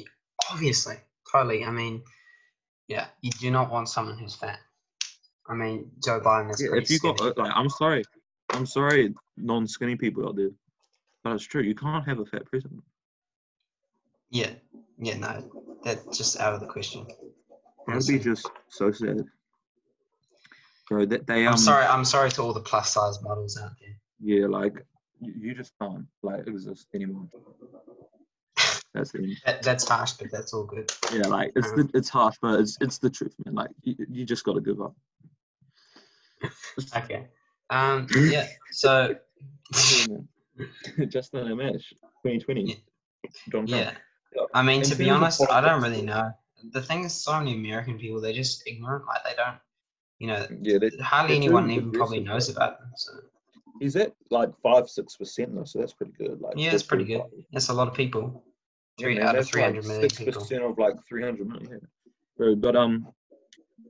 know? 0.00 0.02
obviously, 0.50 0.96
totally. 1.30 1.64
I 1.64 1.70
mean, 1.70 2.02
yeah, 2.88 3.06
you 3.20 3.30
do 3.30 3.50
not 3.52 3.70
want 3.70 3.88
someone 3.88 4.18
who's 4.18 4.34
fat. 4.34 4.58
I 5.48 5.54
mean, 5.54 5.90
Joe 6.02 6.20
Biden 6.20 6.50
is 6.50 6.60
Yeah, 6.60 6.74
if 6.76 6.90
you 6.90 6.98
got 6.98 7.18
skinny. 7.18 7.30
uh, 7.36 7.42
like, 7.44 7.52
I'm 7.54 7.68
sorry, 7.68 8.02
I'm 8.50 8.66
sorry, 8.66 9.14
non-skinny 9.36 9.94
people 9.96 10.26
out 10.28 10.34
there, 10.34 10.50
but 11.22 11.34
it's 11.34 11.44
true. 11.44 11.62
You 11.62 11.76
can't 11.76 12.04
have 12.08 12.18
a 12.18 12.26
fat 12.26 12.46
president. 12.46 12.82
Yeah, 14.30 14.50
yeah, 15.02 15.18
no, 15.18 15.50
that's 15.82 16.16
just 16.16 16.38
out 16.38 16.54
of 16.54 16.60
the 16.60 16.66
question. 16.66 17.06
That'd 17.88 18.06
be 18.06 18.20
just 18.20 18.48
so 18.68 18.92
sad. 18.92 19.24
Bro, 20.88 21.06
that 21.06 21.26
they 21.26 21.44
um 21.46 21.54
I'm 21.54 21.58
sorry. 21.58 21.84
I'm 21.84 22.04
sorry 22.04 22.30
to 22.30 22.42
all 22.42 22.52
the 22.52 22.60
plus 22.60 22.92
size 22.92 23.20
models 23.20 23.58
out 23.60 23.72
there. 23.80 23.96
yeah, 24.20 24.46
like 24.46 24.74
you, 25.20 25.54
just 25.54 25.72
can't 25.80 26.06
like 26.22 26.46
exist 26.46 26.86
anymore. 26.94 27.28
That's 28.94 29.10
the 29.10 29.36
That, 29.44 29.62
that's 29.62 29.88
harsh, 29.88 30.12
but 30.12 30.30
that's 30.30 30.52
all 30.54 30.64
good. 30.64 30.92
yeah. 31.12 31.26
Like 31.26 31.52
it's 31.56 31.72
the, 31.72 31.90
it's 31.94 32.08
harsh, 32.08 32.36
but 32.40 32.60
it's 32.60 32.78
it's 32.80 32.98
the 32.98 33.10
truth, 33.10 33.34
man. 33.44 33.56
Like 33.56 33.70
you, 33.82 33.96
you 34.08 34.24
just 34.24 34.44
got 34.44 34.54
to 34.54 34.60
give 34.60 34.80
up. 34.80 34.94
Okay. 36.96 37.26
Um. 37.70 38.06
Yeah. 38.14 38.46
So. 38.70 39.14
just 39.72 40.08
Justin 41.08 41.46
Amash, 41.46 41.84
2020. 42.24 42.82
Donald 43.50 43.68
Trump. 43.68 43.84
Yeah. 43.84 43.92
I 44.54 44.62
mean, 44.62 44.82
In 44.82 44.88
to 44.88 44.94
be 44.96 45.10
honest, 45.10 45.42
I 45.50 45.60
don't 45.60 45.82
really 45.82 46.02
know. 46.02 46.30
The 46.72 46.82
thing 46.82 47.04
is, 47.04 47.12
so 47.14 47.38
many 47.38 47.54
American 47.54 47.98
people, 47.98 48.20
they're 48.20 48.32
just 48.32 48.62
ignorant. 48.66 49.06
Like 49.06 49.24
they 49.24 49.34
don't, 49.36 49.56
you 50.18 50.28
know, 50.28 50.46
Yeah, 50.60 50.78
they, 50.78 50.90
hardly 51.02 51.36
anyone 51.36 51.70
even 51.70 51.90
probably 51.92 52.20
knows 52.20 52.48
about 52.48 52.78
them. 52.80 52.90
So 52.96 53.12
he's 53.80 53.96
at 53.96 54.14
like 54.30 54.50
five 54.62 54.88
six 54.88 55.16
percent 55.16 55.54
though, 55.54 55.64
so 55.64 55.80
that's 55.80 55.92
pretty 55.92 56.12
good. 56.12 56.40
Like 56.40 56.54
Yeah, 56.56 56.72
it's 56.74 56.82
pretty 56.82 57.04
good. 57.04 57.20
parties. 57.20 57.44
that's 57.52 57.68
a 57.68 57.72
lot 57.74 57.88
of 57.88 57.94
people. 57.94 58.44
Three 58.98 59.14
man, 59.14 59.24
out 59.24 59.28
of 59.30 59.36
that's 59.36 59.48
three 59.48 59.62
hundred 59.62 59.84
million 59.86 60.08
Six 60.08 60.18
people. 60.18 60.40
percent 60.42 60.62
of 60.64 60.78
like 60.78 60.94
three 61.08 61.22
hundred 61.22 61.48
million. 61.48 61.68
Yeah. 61.72 62.10
Bro, 62.36 62.56
but 62.56 62.76
um, 62.76 63.08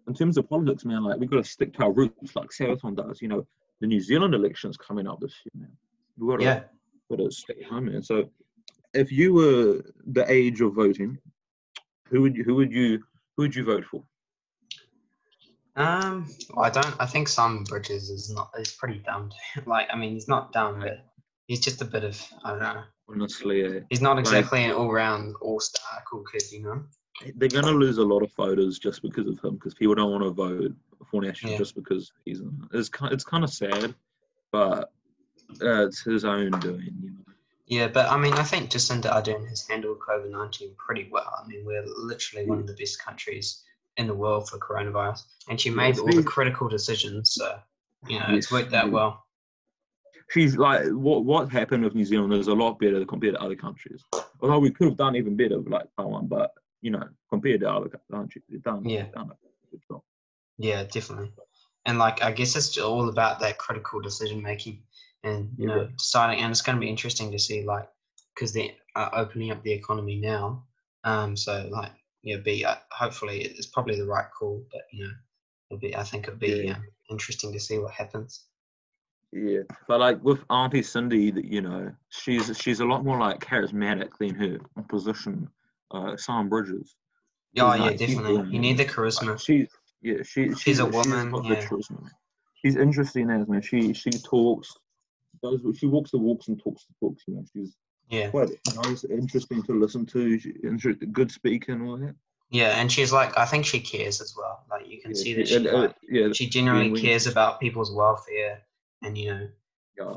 in 0.09 0.15
terms 0.15 0.37
of 0.39 0.49
politics, 0.49 0.85
man, 0.85 1.05
like 1.05 1.19
we 1.21 1.27
got 1.27 1.37
to 1.37 1.45
stick 1.45 1.75
to 1.75 1.85
our 1.85 1.93
roots, 1.93 2.35
like 2.35 2.51
Sabaton 2.51 2.97
does. 2.97 3.21
You 3.21 3.29
know, 3.29 3.47
the 3.81 3.87
New 3.87 4.01
Zealand 4.01 4.35
election's 4.35 4.77
coming 4.77 5.07
up 5.07 5.21
this 5.21 5.35
year, 5.45 5.63
man. 5.67 5.77
We 6.17 6.29
got 6.29 6.37
to 6.39 6.43
Yeah. 6.45 6.61
got 7.11 7.19
to 7.25 7.31
stay 7.31 7.63
home, 7.69 7.87
man. 7.87 8.03
So, 8.03 8.31
if 8.95 9.11
you 9.13 9.33
were 9.35 9.83
the 10.07 10.31
age 10.31 10.61
of 10.61 10.75
voting, 10.75 11.19
who 12.09 12.23
would 12.23 12.37
you 12.37 12.45
who 12.45 12.55
would 12.57 12.73
you 12.73 13.03
who 13.37 13.43
would 13.45 13.55
you 13.55 13.65
vote 13.65 13.85
for? 13.85 14.03
Um. 15.77 16.27
Well, 16.51 16.67
I 16.67 16.71
don't. 16.71 16.95
I 17.01 17.07
think 17.07 17.29
Simon 17.29 17.65
Bridges 17.65 18.11
is 18.11 18.31
not. 18.31 18.51
Is 18.59 18.73
pretty 18.73 18.99
dumb. 19.07 19.31
like, 19.67 19.89
I 19.91 19.97
mean, 19.97 20.13
he's 20.13 20.29
not 20.29 20.53
dumb, 20.53 20.81
but 20.81 21.07
he's 21.47 21.61
just 21.61 21.81
a 21.81 21.87
bit 21.87 22.05
of. 22.05 22.21
I 22.45 22.51
don't 22.51 22.61
know. 22.61 22.83
Honestly, 23.09 23.65
uh, 23.65 23.81
He's 23.91 24.01
not 24.03 24.17
Like- 24.17 24.25
exactly 24.25 24.65
an 24.65 24.73
all-round 24.73 25.35
all-star 25.43 26.03
cool 26.11 26.25
kid, 26.31 26.43
you 26.51 26.63
know. 26.63 26.83
they're 27.37 27.49
gonna 27.49 27.71
lose 27.71 27.99
a 27.99 28.05
lot 28.05 28.23
of 28.23 28.33
voters 28.35 28.79
just 28.79 29.03
because 29.03 29.27
of 29.27 29.39
him, 29.45 29.55
because 29.55 29.75
people 29.75 29.95
don't 29.95 30.11
want 30.11 30.23
to 30.25 30.31
vote 30.31 30.73
for 31.11 31.21
National 31.21 31.53
Yeah. 31.53 31.59
just 31.59 31.75
because 31.75 32.13
he's. 32.25 32.41
In. 32.41 32.69
It's 32.73 32.89
kind 32.89 33.13
it's 33.13 33.25
kind 33.25 33.43
of 33.45 33.51
sad, 33.51 33.95
but 34.51 34.93
uh, 35.63 35.87
it's 35.87 36.03
his 36.03 36.25
own 36.27 36.51
doing. 36.61 36.97
You 37.03 37.11
know. 37.11 37.22
Yeah, 37.73 37.89
but 37.89 38.11
I 38.11 38.19
mean, 38.19 38.35
I 38.35 38.43
think 38.43 38.69
Jacinda 38.69 39.11
Ardern 39.11 39.49
has 39.49 39.67
handled 39.67 39.99
COVID 40.01 40.31
nineteen 40.31 40.75
pretty 40.77 41.09
well. 41.11 41.33
I 41.43 41.47
mean, 41.49 41.65
we're 41.65 41.87
literally 41.87 42.45
one 42.45 42.59
of 42.59 42.67
the 42.67 42.75
best 42.75 43.03
countries 43.03 43.63
in 43.97 44.07
the 44.07 44.13
world 44.13 44.51
for 44.51 44.59
coronavirus, 44.59 45.23
and 45.49 45.59
she 45.59 45.71
made 45.71 45.99
all 45.99 46.13
the 46.13 46.23
critical 46.23 46.69
decisions. 46.69 47.33
So, 47.33 47.59
you 48.07 48.19
know, 48.19 48.27
it's 48.29 48.53
worked 48.53 48.75
out 48.75 48.91
well. 48.91 49.25
She's 50.29 50.59
like 50.59 50.85
what 50.89 51.25
what 51.25 51.51
happened 51.51 51.83
with 51.85 51.95
New 51.95 52.05
Zealand 52.05 52.35
is 52.35 52.49
a 52.49 52.53
lot 52.53 52.79
better 52.79 53.07
compared 53.07 53.37
to 53.37 53.41
other 53.41 53.57
countries. 53.57 54.05
Although 54.43 54.59
we 54.59 54.71
could 54.71 54.89
have 54.89 54.99
done 54.99 55.17
even 55.17 55.35
better 55.35 55.57
with 55.59 55.73
like 55.73 55.87
Taiwan, 55.97 56.27
but 56.27 56.53
you 56.83 56.91
know 56.91 57.09
compared 57.31 57.61
to 57.61 57.71
other 57.73 57.91
countries, 58.11 58.45
we've 58.51 58.63
done 58.63 58.85
Yeah. 58.87 59.07
done 59.15 59.31
a 59.31 59.71
good 59.71 59.81
job. 59.91 60.03
Yeah, 60.59 60.85
definitely. 60.85 61.33
And 61.87 61.99
like, 61.99 62.23
I 62.23 62.33
guess 62.33 62.55
it's 62.55 62.77
all 62.79 63.09
about 63.09 63.41
that 63.41 63.59
critical 63.59 64.01
decision 64.01 64.43
making, 64.43 64.83
and 65.25 65.51
you 65.57 65.69
Yeah. 65.69 65.75
know, 65.77 65.87
deciding. 65.87 66.41
And 66.43 66.51
it's 66.51 66.63
going 66.63 66.77
to 66.77 66.81
be 66.81 66.89
interesting 66.89 67.31
to 67.33 67.39
see, 67.39 67.63
like, 67.65 67.89
because 68.35 68.53
they're 68.53 68.71
uh, 68.97 69.11
opening 69.13 69.51
up 69.51 69.63
the 69.63 69.73
economy 69.73 70.17
now. 70.17 70.65
Um, 71.05 71.37
so 71.37 71.69
like, 71.71 71.93
yeah, 72.23 72.37
be 72.39 72.65
uh, 72.65 72.77
hopefully 72.91 73.43
it's 73.43 73.67
probably 73.67 73.97
the 73.97 74.07
right 74.07 74.27
call, 74.37 74.65
but 74.73 74.83
you 74.93 75.05
know, 75.05 75.13
it'll 75.71 75.81
be. 75.81 75.95
I 75.97 76.03
think 76.05 76.29
it'll 76.29 76.39
be 76.39 76.65
Yeah. 76.67 76.75
um, 76.77 76.85
interesting 77.11 77.53
to 77.53 77.61
see 77.61 77.79
what 77.79 77.93
happens. 77.93 78.45
Yeah, 79.33 79.63
but 79.89 79.99
like 79.99 80.23
with 80.23 80.45
Auntie 80.51 80.83
Cindy, 80.83 81.31
that 81.31 81.47
you 81.47 81.63
know, 81.63 81.91
she's 82.11 82.57
she's 82.59 82.81
a 82.81 82.85
lot 82.85 83.03
more 83.05 83.19
like 83.19 83.41
charismatic 83.41 84.11
than 84.19 84.35
her 84.35 84.59
opposition, 84.77 85.49
uh, 85.91 86.17
Sam 86.17 86.49
Bridges. 86.49 86.95
Oh 87.59 87.75
yeah, 87.75 87.83
like, 87.83 87.99
definitely. 87.99 88.51
You 88.51 88.61
need 88.61 88.77
the 88.77 88.85
Like, 88.85 88.93
charisma. 88.93 89.41
she, 89.41 89.67
yeah, 90.03 90.23
she, 90.23 90.55
She's 90.55 90.81
a 90.81 90.85
got 90.85 90.93
woman, 90.93 91.31
the 91.31 91.43
yeah. 91.45 91.67
charisma. 91.67 92.09
She's 92.55 92.77
interesting 92.77 93.31
as 93.31 93.49
man. 93.49 93.63
She 93.63 93.93
she 93.95 94.11
talks, 94.11 94.75
does 95.43 95.61
she 95.79 95.87
walks 95.87 96.11
the 96.11 96.19
walks 96.19 96.49
and 96.49 96.59
talks 96.63 96.85
the 96.87 96.95
talks. 97.01 97.25
You 97.27 97.35
know, 97.35 97.45
she's 97.53 97.77
Yeah, 98.09 98.31
quite 98.31 98.51
nice, 98.75 99.05
interesting 99.05 99.63
to 99.65 99.73
listen 99.79 100.07
to. 100.07 100.39
She, 100.39 100.53
good 101.13 101.31
speaker 101.31 101.73
and 101.73 101.83
all 101.89 101.97
that. 101.99 102.15
yeah, 102.51 102.79
and 102.81 102.91
she's 102.91 103.13
like, 103.13 103.37
I 103.37 103.45
think 103.47 103.65
she 103.67 103.81
cares 103.81 104.21
as 104.21 104.35
well. 104.37 104.65
Like 104.71 104.89
you 104.89 105.01
can 105.01 105.13
Yeah, 105.15 105.23
see 105.23 105.35
that 105.35 105.49
she- 105.49 105.55
and, 105.57 105.67
uh, 105.67 105.93
yeah, 106.09 106.33
she 106.33 106.49
genuinely 106.49 106.85
genuine. 106.89 107.03
cares 107.03 107.27
about 107.27 107.61
people's 107.61 107.93
welfare, 107.93 108.63
and 109.03 109.17
you 109.19 109.31
know, 109.31 109.49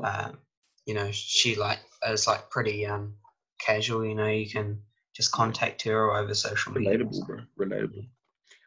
um, 0.04 0.38
you 0.86 0.94
know, 0.94 1.10
she 1.12 1.56
like 1.56 1.80
is 2.08 2.26
like 2.26 2.48
pretty 2.50 2.86
um 2.86 3.14
casual. 3.58 4.04
You 4.04 4.14
know, 4.14 4.26
you 4.28 4.48
can 4.48 4.80
just 5.14 5.32
contact 5.32 5.82
her 5.82 6.12
over 6.12 6.34
social 6.34 6.72
media. 6.72 6.98
relatable, 6.98 7.26
bro. 7.26 7.38
Relatable. 7.58 8.06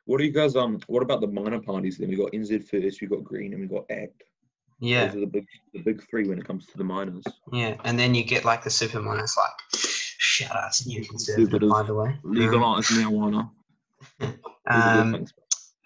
What 0.06 0.18
do 0.18 0.24
you 0.26 0.32
guys 0.32 0.56
um? 0.56 0.80
What 0.88 1.04
about 1.04 1.22
the 1.22 1.28
minor 1.28 1.60
parties? 1.62 1.98
Then 2.00 2.10
we 2.10 2.16
got 2.16 2.32
NZ 2.34 2.64
first, 2.68 3.00
we 3.02 3.08
got 3.08 3.24
Green, 3.24 3.54
and 3.54 3.62
we 3.62 3.68
got 3.68 3.86
ACT. 3.92 4.24
Yeah, 4.82 5.08
Those 5.08 5.16
are 5.18 5.20
the 5.22 5.26
big, 5.28 5.48
the 5.74 5.80
big 5.80 6.10
three 6.10 6.28
when 6.28 6.40
it 6.40 6.46
comes 6.46 6.66
to 6.68 6.78
the 6.78 6.84
minors. 6.84 7.26
yeah, 7.52 7.76
and 7.84 8.00
then 8.00 8.16
you 8.16 8.24
get 8.24 8.46
like 8.46 8.64
the 8.64 8.70
super 8.70 9.02
minus, 9.02 9.38
like 9.38 9.52
shut 9.74 10.56
us, 10.56 10.86
you 10.86 11.04
conservative, 11.06 11.70
by 11.70 11.84
the 11.84 11.94
way. 11.94 12.10
Um, 12.10 12.34
Legalize 12.34 12.88
marijuana. 12.88 13.50
Those 14.20 14.32
are 14.70 15.12
good 15.12 15.16
um, 15.16 15.26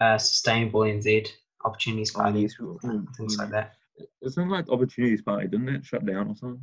uh, 0.00 0.18
sustainable 0.18 0.80
NZ 0.80 1.28
opportunities 1.64 2.12
Oh, 2.14 2.20
party, 2.20 2.46
uh, 2.84 2.98
things 3.16 3.38
like 3.38 3.50
that. 3.50 3.74
Isn't 4.22 4.48
like 4.48 4.68
Opportunities 4.68 5.22
Party? 5.22 5.46
Didn't 5.48 5.68
it 5.68 5.84
shut 5.84 6.04
down 6.04 6.28
or 6.28 6.36
something? 6.36 6.60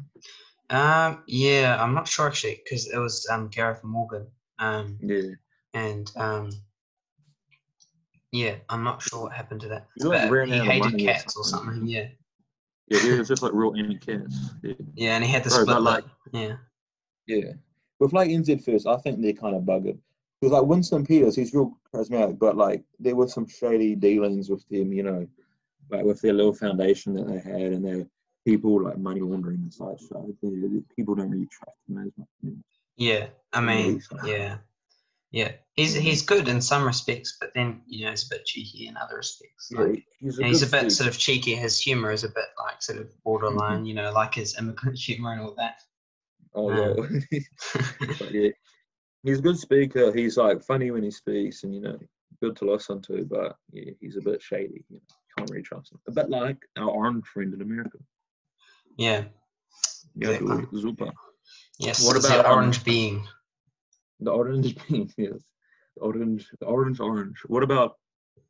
Um, 0.70 1.24
yeah, 1.28 1.82
I'm 1.82 1.94
not 1.94 2.08
sure 2.08 2.28
actually 2.28 2.62
because 2.64 2.88
it 2.90 2.98
was 2.98 3.28
um 3.30 3.50
Gareth 3.50 3.84
Morgan. 3.84 4.28
Um, 4.60 4.98
Yeah. 5.02 5.32
and 5.74 6.12
um, 6.16 6.52
yeah, 8.32 8.56
I'm 8.70 8.84
not 8.84 9.02
sure 9.02 9.24
what 9.24 9.34
happened 9.34 9.62
to 9.62 9.68
that. 9.70 9.88
He, 9.96 10.04
like, 10.04 10.48
he 10.48 10.60
hated 10.60 11.00
cats 11.00 11.36
or 11.36 11.44
something. 11.44 11.88
Yeah, 11.88 12.08
Yeah, 12.92 13.14
it 13.14 13.20
was 13.20 13.28
just 13.28 13.42
like 13.42 13.54
real 13.54 13.74
any 13.78 13.98
cats. 13.98 14.52
Yeah. 14.64 14.74
yeah, 14.96 15.16
and 15.16 15.24
he 15.24 15.32
had 15.32 15.44
the 15.44 15.50
Bro, 15.50 15.64
split 15.64 15.82
like- 15.82 16.04
Yeah, 16.34 16.56
Yeah. 17.28 17.54
With 18.00 18.14
like 18.14 18.30
NZ 18.30 18.64
first, 18.66 18.88
I 18.88 18.98
think 18.98 19.22
they're 19.22 19.34
kind 19.34 19.56
of 19.56 19.64
buggered. 19.64 19.98
Because 20.40 20.54
like 20.54 20.64
Winston 20.66 21.06
Peters, 21.06 21.36
he's 21.36 21.54
real 21.54 21.78
charismatic, 21.94 22.40
but 22.40 22.58
like 22.58 22.84
there 23.00 23.16
were 23.16 23.28
some 23.28 23.48
shady 23.48 23.96
dealings 23.96 24.50
with 24.50 24.68
them, 24.70 24.92
you 24.92 25.04
know, 25.04 25.28
like 25.90 26.04
with 26.04 26.20
their 26.22 26.34
little 26.34 26.54
foundation 26.54 27.14
that 27.14 27.28
they 27.28 27.40
had 27.40 27.74
and 27.74 27.86
their 27.86 28.08
people 28.46 28.82
like 28.84 28.98
money 28.98 29.22
laundering 29.22 29.58
and 29.58 29.74
such. 29.74 30.02
So 30.02 30.36
people 30.96 31.14
don't 31.16 31.30
really 31.30 31.46
trust 31.48 31.78
them 31.88 32.00
as 32.00 32.12
much. 32.18 32.56
yeah. 32.98 33.28
I 33.54 33.62
mean, 33.62 34.02
yeah, 34.26 34.58
yeah. 35.32 35.54
He's 35.76 35.94
he's 35.94 36.22
good 36.22 36.48
in 36.48 36.62
some 36.62 36.86
respects, 36.86 37.38
but 37.40 37.54
then 37.56 37.82
you 37.88 38.06
know 38.06 38.12
he's 38.12 38.26
a 38.26 38.36
bit 38.36 38.46
cheeky 38.46 38.88
in 38.88 38.98
other 38.98 39.18
respects. 39.18 39.70
Yeah, 39.72 39.94
he's 40.20 40.40
a, 40.40 40.44
he's 40.44 40.64
a 40.64 40.68
bit 40.68 40.92
sort 40.92 41.10
of 41.10 41.18
cheeky. 41.18 41.56
His 41.56 41.80
humor 41.80 42.12
is 42.12 42.24
a 42.24 42.30
bit 42.30 42.46
like 42.60 42.82
sort 42.82 43.00
of 43.00 43.10
borderline, 43.24 43.86
you 43.86 43.94
know, 43.94 44.12
like 44.12 44.36
his 44.36 44.58
immigrant 44.58 44.98
humor 45.00 45.32
and 45.32 45.42
all 45.42 45.56
that. 45.58 45.82
Oh 46.54 46.70
uh, 46.70 47.08
yeah. 47.32 47.40
yeah, 48.30 48.50
he's 49.24 49.40
a 49.40 49.42
good 49.42 49.58
speaker. 49.58 50.12
He's 50.14 50.36
like 50.36 50.62
funny 50.62 50.92
when 50.92 51.04
he 51.04 51.12
speaks, 51.12 51.64
and 51.64 51.74
you 51.74 51.82
know, 51.82 51.98
good 52.42 52.58
to 52.58 52.70
listen 52.70 53.02
to. 53.04 53.24
But 53.24 53.56
yeah, 53.72 53.92
he's 54.02 54.18
a 54.18 54.22
bit 54.22 54.42
shady. 54.42 54.84
You 54.90 54.98
know, 54.98 55.02
can't 55.38 55.50
really 55.50 55.64
trust 55.64 55.94
him. 55.94 56.00
A 56.08 56.12
bit 56.12 56.30
like 56.30 56.58
our 56.78 56.90
orange 56.90 57.26
friend 57.26 57.54
in 57.54 57.62
America. 57.62 57.98
yeah. 58.98 59.24
Yeah, 60.16 60.32
Exactly. 60.32 60.82
Zupa. 60.82 61.12
Yes. 61.80 62.06
What 62.06 62.18
about, 62.18 62.46
um, 62.46 62.52
orange 62.52 62.84
being? 62.84 63.26
The 64.22 64.32
orange 64.32 64.76
bean, 64.88 65.10
yes. 65.18 65.44
The 65.98 66.02
orange, 66.04 66.48
the 66.60 66.66
orange, 66.66 67.00
orange. 67.00 67.38
What 67.48 67.64
about 67.64 67.96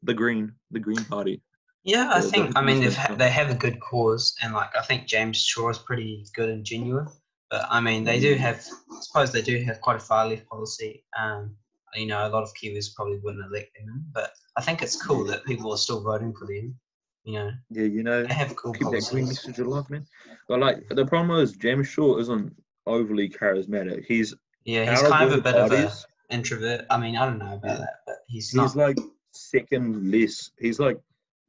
the 0.04 0.14
green, 0.14 0.54
the 0.72 0.80
green 0.80 1.04
party? 1.06 1.42
Yeah, 1.84 2.10
I 2.14 2.20
the- 2.22 2.28
think. 2.30 2.54
the 2.54 2.60
I 2.60 2.62
mean, 2.64 2.82
they've 2.82 2.96
ha- 2.96 3.16
they 3.16 3.30
have 3.30 3.50
a 3.50 3.56
good 3.56 3.80
cause, 3.80 4.36
and 4.42 4.54
like 4.54 4.70
I 4.78 4.84
think 4.84 5.08
James 5.08 5.38
Shaw 5.44 5.70
is 5.70 5.80
pretty 5.80 6.26
good 6.36 6.50
and 6.50 6.64
genuine. 6.64 7.08
But 7.50 7.66
I 7.70 7.82
mean, 7.82 8.04
they 8.04 8.20
do 8.20 8.36
have. 8.36 8.58
I 8.92 9.00
suppose 9.02 9.32
they 9.32 9.42
do 9.42 9.62
have 9.64 9.82
quite 9.82 9.98
a 9.98 10.00
far 10.00 10.28
left 10.28 10.46
policy. 10.48 11.04
Um, 11.20 11.56
you 11.96 12.06
know, 12.06 12.26
a 12.28 12.30
lot 12.30 12.44
of 12.44 12.52
Kiwis 12.54 12.94
probably 12.96 13.18
wouldn't 13.18 13.46
elect 13.46 13.72
them, 13.78 14.06
but 14.14 14.32
I 14.56 14.62
think 14.62 14.82
it's 14.82 15.02
cool 15.02 15.26
that 15.26 15.44
people 15.46 15.72
are 15.74 15.78
still 15.78 16.02
voting 16.02 16.34
for 16.38 16.46
them. 16.48 16.76
You 17.24 17.34
know, 17.34 17.52
Yeah, 17.70 17.84
you 17.84 18.04
know, 18.04 18.24
they 18.26 18.34
have 18.34 18.56
cool 18.56 18.74
keep 18.74 18.84
that 18.92 19.08
green 19.12 19.26
policies. 19.26 19.46
message 19.48 19.60
alive, 19.60 19.90
man. 19.90 20.06
But 20.48 20.60
like, 20.60 20.88
the 20.90 21.06
problem 21.06 21.38
is 21.40 21.52
James 21.54 21.88
Shaw 21.88 22.18
isn't 22.20 22.56
overly 22.88 23.28
charismatic. 23.30 24.06
He's 24.06 24.34
Yeah, 24.66 24.90
he's 24.90 25.02
kind 25.02 25.32
of 25.32 25.40
a 25.40 25.42
bit 25.42 25.56
of 25.56 25.72
an 25.72 25.90
introvert. 26.30 26.86
I 26.90 26.98
mean, 26.98 27.16
I 27.16 27.26
don't 27.26 27.40
know 27.40 27.56
about 27.56 27.80
that, 27.80 27.96
but 28.06 28.18
he's 28.28 28.54
not. 28.54 28.64
he's 28.64 28.76
like 28.76 28.98
second 29.32 30.12
less. 30.12 30.52
He's 30.60 30.80
like 30.80 31.00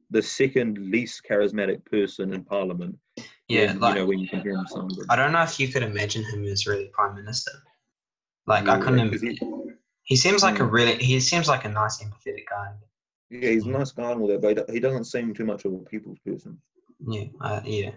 the 0.09 0.21
second 0.21 0.77
least 0.91 1.21
charismatic 1.29 1.83
person 1.85 2.33
in 2.33 2.43
Parliament. 2.43 2.97
Yeah, 3.47 3.67
when, 3.67 3.79
like 3.79 3.95
you 3.95 4.01
know 4.01 4.05
when 4.07 4.19
you 4.19 4.27
compare 4.27 4.53
him 4.53 4.65
to. 4.73 5.05
I 5.09 5.15
don't 5.15 5.31
know 5.31 5.43
if 5.43 5.59
you 5.59 5.67
could 5.67 5.83
imagine 5.83 6.23
him 6.23 6.43
as 6.45 6.65
really 6.65 6.87
prime 6.93 7.15
minister. 7.15 7.51
Like 8.47 8.67
I 8.67 8.77
Yeah, 8.77 8.83
couldn't. 8.83 9.09
'cause 9.11 9.23
Im- 9.23 9.35
he- 9.35 9.73
he 10.03 10.15
seems 10.15 10.43
like 10.43 10.59
a 10.59 10.63
Mm. 10.63 10.71
really. 10.71 10.95
He 10.97 11.19
seems 11.19 11.47
like 11.47 11.65
a 11.65 11.69
nice, 11.69 12.01
empathetic 12.03 12.45
guy. 12.49 12.73
Yeah, 13.29 13.49
he's 13.51 13.65
a 13.65 13.69
nice 13.69 13.91
guy 13.91 14.11
and 14.11 14.21
all 14.21 14.27
that, 14.27 14.41
but 14.41 14.67
he 14.69 14.73
he 14.75 14.79
doesn't 14.79 15.05
seem 15.05 15.33
too 15.33 15.45
much 15.45 15.65
of 15.65 15.73
a 15.73 15.77
people's 15.79 16.19
person. 16.19 16.59
Yeah, 17.07 17.25
uh, 17.41 17.61
yeah, 17.65 17.91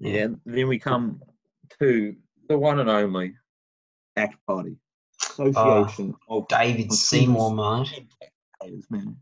Yeah. 0.00 0.24
and 0.24 0.40
then 0.44 0.68
we 0.68 0.78
come 0.78 1.22
to 1.80 2.16
the 2.48 2.58
one 2.58 2.78
and 2.80 2.88
only 2.90 3.34
ACT 4.16 4.36
Party. 4.46 4.76
Association 5.22 6.14
oh, 6.28 6.40
of 6.40 6.48
David 6.48 6.92
Seymour, 6.92 7.54
mate. 7.54 8.06
Man. 8.90 9.16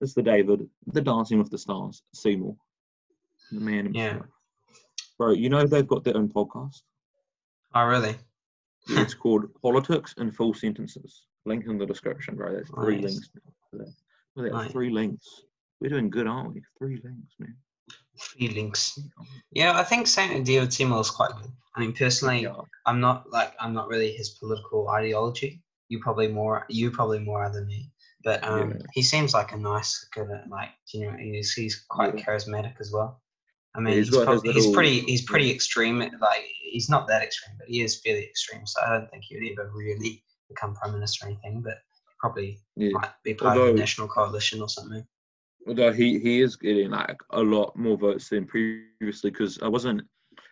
It's 0.00 0.14
the 0.14 0.22
David, 0.22 0.68
the 0.86 1.00
Dancing 1.00 1.38
with 1.38 1.50
the 1.50 1.58
Stars, 1.58 2.02
Seymour, 2.14 2.56
the 3.50 3.60
man 3.60 3.92
Yeah. 3.92 4.20
Bro, 5.18 5.32
you 5.32 5.48
know 5.48 5.66
they've 5.66 5.86
got 5.86 6.04
their 6.04 6.16
own 6.16 6.28
podcast. 6.28 6.82
Oh, 7.74 7.84
really? 7.84 8.16
It's 8.88 9.14
called 9.14 9.52
Politics 9.60 10.14
in 10.18 10.30
Full 10.30 10.54
Sentences. 10.54 11.24
Link 11.44 11.66
in 11.66 11.76
the 11.78 11.86
description, 11.86 12.36
bro. 12.36 12.54
That's 12.54 12.70
three 12.70 13.00
Nice. 13.00 13.12
links. 13.12 13.30
Look 14.36 14.46
at 14.46 14.52
that, 14.52 14.70
three 14.70 14.90
links. 14.90 15.42
We're 15.80 15.90
doing 15.90 16.10
good, 16.10 16.26
aren't 16.26 16.54
we? 16.54 16.62
Three 16.78 17.00
links, 17.02 17.34
man. 17.38 17.56
Feelings. 18.18 18.98
Yeah, 19.52 19.78
I 19.78 19.84
think 19.84 20.06
Saint 20.08 20.44
David 20.44 20.72
Seymour 20.72 21.00
is 21.00 21.10
quite 21.10 21.30
good. 21.40 21.50
I 21.76 21.80
mean, 21.80 21.92
personally, 21.92 22.42
Yeah. 22.42 22.56
I'm 22.86 23.00
not 23.00 23.30
like 23.30 23.54
I'm 23.60 23.72
not 23.72 23.88
really 23.88 24.12
his 24.12 24.30
political 24.30 24.88
ideology. 24.88 25.62
You 25.88 26.00
probably 26.00 26.28
more 26.28 26.66
you 26.68 26.90
probably 26.90 27.20
more 27.20 27.44
are 27.44 27.52
than 27.52 27.66
me. 27.66 27.90
But 28.24 28.42
um, 28.42 28.70
Yeah. 28.72 28.76
he 28.92 29.02
seems 29.02 29.32
like 29.34 29.52
a 29.52 29.56
nice, 29.56 30.04
good, 30.12 30.28
like 30.50 30.70
you 30.92 31.06
know, 31.06 31.16
he's 31.16 31.52
he's 31.52 31.84
quite 31.88 32.18
Yeah. 32.18 32.24
charismatic 32.24 32.74
as 32.80 32.90
well. 32.92 33.22
I 33.76 33.80
mean, 33.80 33.94
he's 33.94 34.08
he's, 34.08 34.16
got 34.16 34.32
his 34.32 34.42
prob- 34.42 34.54
he's 34.54 34.70
pretty 34.74 35.00
he's 35.02 35.22
pretty 35.22 35.50
extreme. 35.52 36.00
Like 36.00 36.44
he's 36.60 36.88
not 36.90 37.06
that 37.06 37.22
extreme, 37.22 37.56
but 37.58 37.68
he 37.68 37.82
is 37.82 38.00
fairly 38.00 38.24
extreme. 38.24 38.66
So 38.66 38.80
I 38.82 38.88
don't 38.98 39.08
think 39.10 39.22
he 39.24 39.36
would 39.36 39.52
ever 39.52 39.70
really 39.72 40.24
become 40.48 40.74
prime 40.74 40.92
minister 40.92 41.26
or 41.26 41.28
anything. 41.28 41.62
But 41.62 41.78
probably 42.18 42.58
might 42.76 43.10
be 43.22 43.34
part 43.34 43.56
of 43.56 43.60
Although- 43.62 43.72
the 43.74 43.78
national 43.78 44.08
coalition 44.08 44.60
or 44.60 44.68
something. 44.68 45.06
Although 45.66 45.92
he, 45.92 46.18
he 46.18 46.40
is 46.40 46.56
getting 46.56 46.90
like 46.90 47.18
a 47.30 47.42
lot 47.42 47.76
more 47.76 47.96
votes 47.98 48.28
than 48.28 48.46
previously 48.46 49.30
because 49.30 49.58
I 49.60 49.68
wasn't 49.68 50.02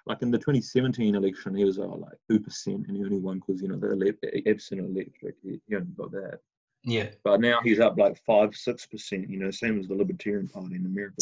like 0.07 0.23
in 0.23 0.31
the 0.31 0.39
2017 0.39 1.15
election 1.15 1.55
he 1.55 1.65
was 1.65 1.79
uh, 1.79 1.87
like 1.87 2.19
two 2.31 2.39
percent 2.41 2.87
and 2.87 2.97
he 2.97 3.05
only 3.05 3.19
won 3.19 3.39
because 3.41 3.63
you 3.63 3.69
know 3.69 3.77
the 3.79 3.89
ele- 3.91 4.43
Epsom 4.47 4.81
electorate 4.81 5.37
he, 5.43 5.61
he 5.67 5.75
only 5.77 5.89
got 5.97 6.11
that. 6.13 6.41
Yeah, 6.85 7.09
But 7.25 7.41
now 7.41 7.59
he's 7.65 7.81
up 7.81 7.99
like 7.99 8.17
five 8.25 8.55
six 8.55 8.87
percent. 8.87 9.29
You 9.29 9.39
know, 9.39 9.51
same 9.51 9.81
as 9.81 9.89
the 9.89 9.95
Libertarian 9.95 10.49
Party 10.49 10.77
in 10.77 10.87
America. 10.87 11.17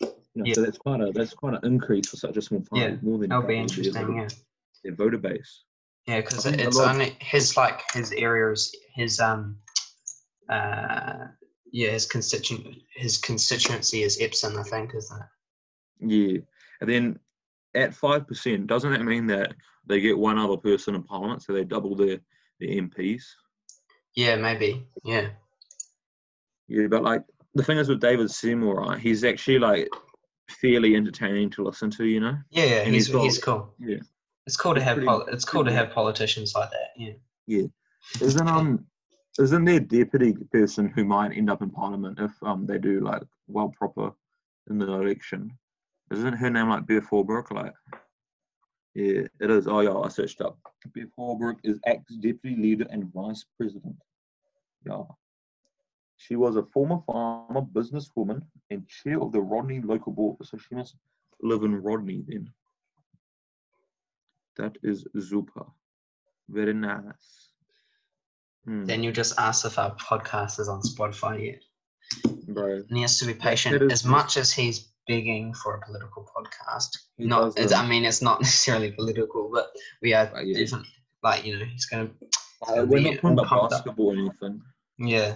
But 0.00 0.08
you 0.34 0.42
know, 0.42 0.44
Yeah. 0.46 0.54
so 0.54 0.62
that's 0.62 0.78
quite 0.78 1.00
a 1.00 1.10
that's 1.12 1.34
quite 1.34 1.54
an 1.54 1.60
increase 1.64 2.08
for 2.08 2.16
such 2.16 2.36
a 2.36 2.42
small 2.42 2.60
party. 2.60 2.92
Yeah, 2.94 2.96
more 3.02 3.18
than 3.18 3.30
that'll 3.30 3.46
be 3.46 3.56
interesting. 3.58 4.16
Yeah. 4.16 4.28
Their 4.84 4.94
voter 4.94 5.18
base. 5.18 5.64
Yeah, 6.06 6.20
because 6.20 6.46
I 6.46 6.50
think 6.50 6.62
a 6.62 6.66
it's 6.68 6.78
only 6.78 7.16
his 7.20 7.56
like 7.56 7.80
his 7.92 8.12
areas, 8.12 8.74
his 8.94 9.18
um, 9.18 9.56
uh, 10.48 11.26
yeah, 11.72 11.90
his 11.90 12.06
constituent, 12.06 12.76
his 12.94 13.16
constituency 13.18 14.02
is 14.02 14.20
Epsom, 14.20 14.58
I 14.58 14.62
think, 14.62 14.94
isn't 14.94 15.20
it? 15.20 15.26
Yeah, 16.00 16.38
and 16.80 16.90
then 16.90 17.18
at 17.74 17.94
five 17.94 18.26
percent, 18.26 18.66
doesn't 18.66 18.90
that 18.92 19.04
mean 19.04 19.26
that 19.28 19.54
they 19.86 20.00
get 20.00 20.16
one 20.18 20.38
other 20.38 20.56
person 20.56 20.94
in 20.94 21.02
Parliament, 21.02 21.42
so 21.42 21.52
they 21.52 21.64
double 21.64 21.94
their 21.96 22.18
their 22.58 22.70
MPs? 22.70 23.22
Yeah, 24.16 24.36
maybe. 24.36 24.86
Yeah, 25.04 25.28
Yeah, 26.68 26.86
but 26.88 27.02
like 27.02 27.22
the 27.54 27.62
thing 27.62 27.78
is 27.78 27.88
with 27.88 28.00
David 28.00 28.30
Seymour, 28.30 28.76
right? 28.76 28.98
He's 28.98 29.24
actually 29.24 29.58
like 29.58 29.88
fairly 30.48 30.96
entertaining 30.96 31.50
to 31.50 31.64
listen 31.64 31.90
to. 31.92 32.04
You 32.04 32.20
know? 32.20 32.36
yeah, 32.50 32.64
yeah. 32.64 32.80
And 32.82 32.94
He's 32.94 33.06
he's 33.06 33.14
got- 33.14 33.22
he's 33.22 33.38
cool. 33.38 33.74
Yeah. 33.78 33.98
It's 34.46 34.56
cool 34.56 34.74
to 34.74 34.80
have 34.82 34.96
pretty- 34.96 35.06
pol- 35.06 35.26
it's 35.28 35.44
cool 35.44 35.64
to 35.64 35.72
have 35.72 35.90
politicians 35.92 36.54
like 36.56 36.70
that. 36.70 36.90
Yeah. 36.96 37.12
Yeah. 37.46 37.66
Isn't 38.20 38.48
um 38.48 38.84
isn't 39.38 39.64
there 39.64 39.76
a 39.76 39.80
deputy 39.80 40.34
person 40.52 40.88
who 40.88 41.04
might 41.04 41.36
end 41.36 41.50
up 41.50 41.62
in 41.62 41.70
Parliament 41.70 42.18
if 42.20 42.32
um 42.42 42.66
they 42.66 42.78
do 42.78 43.00
like 43.00 43.22
well 43.46 43.72
proper 43.76 44.12
in 44.68 44.78
the 44.78 44.90
election? 44.90 45.52
Isn't 46.10 46.34
her 46.34 46.50
name 46.50 46.68
like 46.68 46.86
Beth 46.86 47.08
Houlbrooke? 47.08 47.52
Like, 47.52 47.74
yeah, 48.94 49.22
it 49.40 49.50
is. 49.50 49.68
Oh 49.68 49.80
yeah, 49.80 49.96
I 49.96 50.08
searched 50.08 50.40
up. 50.40 50.58
Beth 50.94 51.10
Houlbrooke 51.18 51.60
is 51.62 51.78
ex 51.86 52.14
deputy 52.16 52.56
leader 52.56 52.86
and 52.90 53.12
vice 53.12 53.44
president. 53.56 53.96
Yeah. 54.84 55.02
She 56.16 56.36
was 56.36 56.56
a 56.56 56.64
former 56.64 56.98
farmer, 57.06 57.62
businesswoman, 57.62 58.42
and 58.68 58.86
chair 58.86 59.22
of 59.22 59.32
the 59.32 59.40
Rodney 59.40 59.80
local 59.80 60.12
board. 60.12 60.36
So 60.42 60.58
she 60.58 60.74
must 60.74 60.96
live 61.40 61.62
in 61.62 61.80
Rodney 61.82 62.22
then. 62.26 62.50
That 64.56 64.76
is 64.82 65.06
super. 65.18 65.64
Very 66.48 66.74
nice. 66.74 67.49
Hmm, 68.66 68.84
Then 68.84 69.02
you 69.02 69.10
just 69.12 69.38
ask 69.38 69.64
if 69.64 69.78
our 69.78 69.94
podcast 69.96 70.60
is 70.60 70.68
on 70.68 70.80
Spotify 70.82 71.44
yet. 71.46 71.62
bro. 72.48 72.74
And 72.88 72.96
he 72.96 73.02
has 73.02 73.18
to 73.18 73.24
be 73.26 73.34
patient. 73.34 73.80
is- 73.82 73.92
As 73.92 74.04
much 74.04 74.36
as 74.36 74.52
he's 74.52 74.88
begging 75.08 75.54
for 75.54 75.74
a 75.76 75.80
political 75.86 76.28
podcast, 76.36 76.88
not. 77.18 77.58
It's, 77.58 77.72
I 77.72 77.86
mean, 77.86 78.04
it's 78.04 78.20
not 78.22 78.40
necessarily 78.42 78.92
political, 78.92 79.50
but 79.52 79.70
we 80.02 80.12
are 80.14 80.30
Uh, 80.36 80.40
yeah. 80.42 80.58
different. 80.58 80.86
Like 81.22 81.44
you 81.44 81.58
know, 81.58 81.64
he's 81.64 81.86
gonna. 81.86 82.10
Uh, 82.66 82.84
we're 82.86 83.00
not 83.00 83.14
talking 83.14 83.32
about 83.32 83.46
pumped 83.46 83.64
up. 83.64 83.70
basketball 83.70 84.08
or 84.10 84.18
anything. 84.18 84.60
Yeah. 84.98 85.34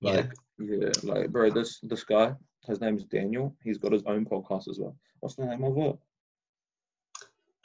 Yeah. 0.00 0.12
Like, 0.12 0.32
yeah. 0.58 0.88
like, 1.02 1.30
bro, 1.30 1.50
this 1.50 1.80
this 1.82 2.04
guy, 2.04 2.34
his 2.66 2.80
name's 2.80 3.04
Daniel. 3.04 3.54
He's 3.64 3.78
got 3.78 3.92
his 3.92 4.02
own 4.06 4.24
podcast 4.24 4.68
as 4.68 4.78
well. 4.78 4.96
What's 5.20 5.34
the 5.36 5.46
name 5.46 5.64
of 5.64 5.76
it? 5.78 5.98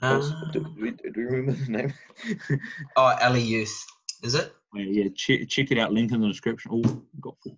Um, 0.03 0.49
do, 0.51 0.59
do, 0.61 0.81
we, 0.81 0.91
do 0.91 1.11
we 1.15 1.23
remember 1.23 1.51
the 1.63 1.71
name? 1.71 1.93
Oh, 2.95 3.15
Alley 3.21 3.41
Youth, 3.43 3.85
is 4.23 4.33
it? 4.33 4.51
Yeah, 4.73 5.03
yeah 5.03 5.09
check, 5.15 5.47
check 5.47 5.71
it 5.71 5.77
out. 5.77 5.91
Link 5.93 6.11
in 6.11 6.21
the 6.21 6.27
description. 6.27 6.71
Oh, 6.73 7.03
got 7.19 7.35
full, 7.43 7.57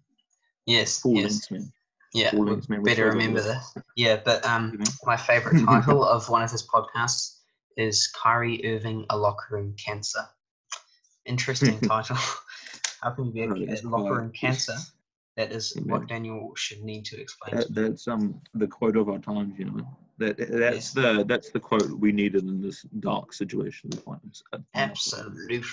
Yes. 0.66 1.00
full 1.00 1.16
yes. 1.16 1.24
links, 1.24 1.52
man. 1.52 1.74
Yeah. 2.14 2.36
We 2.36 2.42
links, 2.42 2.70
man. 2.70 2.84
Better 2.84 3.08
remember 3.08 3.42
this. 3.42 3.76
Yeah, 3.96 4.22
but 4.24 4.46
um, 4.46 4.80
my 5.04 5.18
favorite 5.18 5.64
title 5.66 6.04
of 6.04 6.30
one 6.30 6.44
of 6.44 6.52
his 6.52 6.68
podcasts 6.68 7.40
is 7.78 8.08
Kyrie 8.08 8.64
Irving, 8.66 9.06
a 9.10 9.18
locker 9.18 9.56
room 9.56 9.76
cancer. 9.84 10.22
Interesting 11.26 11.80
title. 11.82 12.18
How 13.02 13.12
can 13.12 13.26
you 13.26 13.32
be 13.32 13.44
a, 13.44 13.88
locker 13.88 14.16
room 14.16 14.32
cancer? 14.32 14.76
That 15.36 15.52
is 15.52 15.74
Yeah, 15.76 15.94
what. 15.94 16.08
Daniel 16.08 16.54
should 16.56 16.84
need 16.84 17.06
to 17.06 17.20
explain. 17.20 17.56
That, 17.56 17.68
to 17.68 17.74
that's 17.74 18.08
um 18.08 18.40
the 18.54 18.68
quote 18.68 18.96
of 18.96 19.10
our 19.10 19.18
times, 19.18 19.56
you 19.58 19.66
know. 19.66 19.88
That 20.20 20.38
that's 20.38 20.92
the 20.92 21.26
that's 21.28 21.50
the 21.50 21.60
quote 21.60 21.90
we 21.90 22.12
needed 22.12 22.44
in 22.44 22.62
this 22.62 22.84
dark 23.00 23.34
situation 23.34 23.90
we 23.92 23.98
find 23.98 24.22
ourselves. 24.24 24.66
Absolutely. 24.76 25.64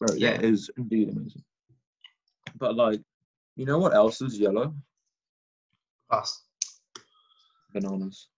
Bro, 0.00 0.14
Yeah. 0.16 0.32
that 0.32 0.44
is 0.44 0.70
indeed 0.78 1.10
amazing. 1.10 1.44
But 2.56 2.74
like, 2.74 3.00
you 3.54 3.66
know 3.66 3.78
what 3.78 3.94
else 3.94 4.22
is 4.22 4.38
yellow? 4.38 4.74
Us. 6.10 6.42
Bananas. 7.74 8.28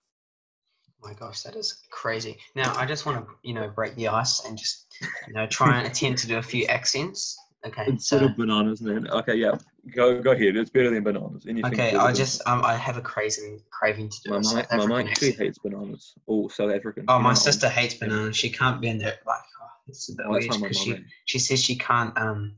My 1.03 1.15
gosh, 1.15 1.43
that 1.43 1.57
is 1.57 1.83
crazy. 1.91 2.39
Now, 2.55 2.75
I 2.77 2.85
just 2.85 3.07
want 3.07 3.27
to, 3.27 3.35
you 3.43 3.55
know, 3.55 3.69
break 3.69 3.95
the 3.95 4.09
ice 4.09 4.45
and 4.45 4.59
just, 4.59 4.95
you 5.27 5.35
know, 5.35 5.47
try 5.47 5.79
and 5.79 5.87
attempt 5.87 6.21
to 6.21 6.27
do 6.27 6.39
a 6.39 6.43
few 6.43 6.67
accents. 6.67 7.39
Okay, 7.65 7.85
Instead 7.87 8.21
so 8.21 8.25
of 8.27 8.37
bananas, 8.37 8.81
then 8.81 9.09
okay, 9.09 9.37
yeah, 9.37 9.57
go 9.95 10.21
go 10.21 10.33
ahead. 10.33 10.57
It's 10.57 10.71
better 10.71 10.91
than 10.91 11.05
bananas. 11.05 11.47
Anything 11.47 11.73
okay, 11.73 11.95
I 11.95 12.13
just, 12.13 12.43
um, 12.47 12.65
I 12.65 12.75
have 12.75 12.97
a 12.97 13.01
crazy 13.01 13.63
craving 13.71 14.09
to 14.11 14.23
do 14.23 14.31
my 14.31 14.39
a 14.39 14.43
South 14.43 14.55
my 14.55 14.61
African 14.63 14.89
mom 14.89 15.07
actually 15.07 15.33
hates 15.33 15.59
bananas. 15.59 16.15
Oh, 16.27 16.49
South 16.49 16.73
African. 16.73 17.05
Oh, 17.07 17.21
my 17.21 17.31
know, 17.31 17.35
sister 17.35 17.69
hates 17.69 17.95
bananas. 17.95 18.37
She 18.37 18.51
can't 18.51 18.81
be 18.81 18.89
in 18.89 18.99
there. 18.99 19.19
Like, 19.25 19.43
oh, 19.61 19.67
it's 19.89 20.09
a 20.11 20.17
bit 20.17 20.27
Oh, 20.27 20.33
weird 20.33 20.51
because 20.51 20.77
she, 20.79 20.97
she 21.27 21.39
says 21.39 21.63
she 21.63 21.77
can't 21.77 22.17
um 22.19 22.57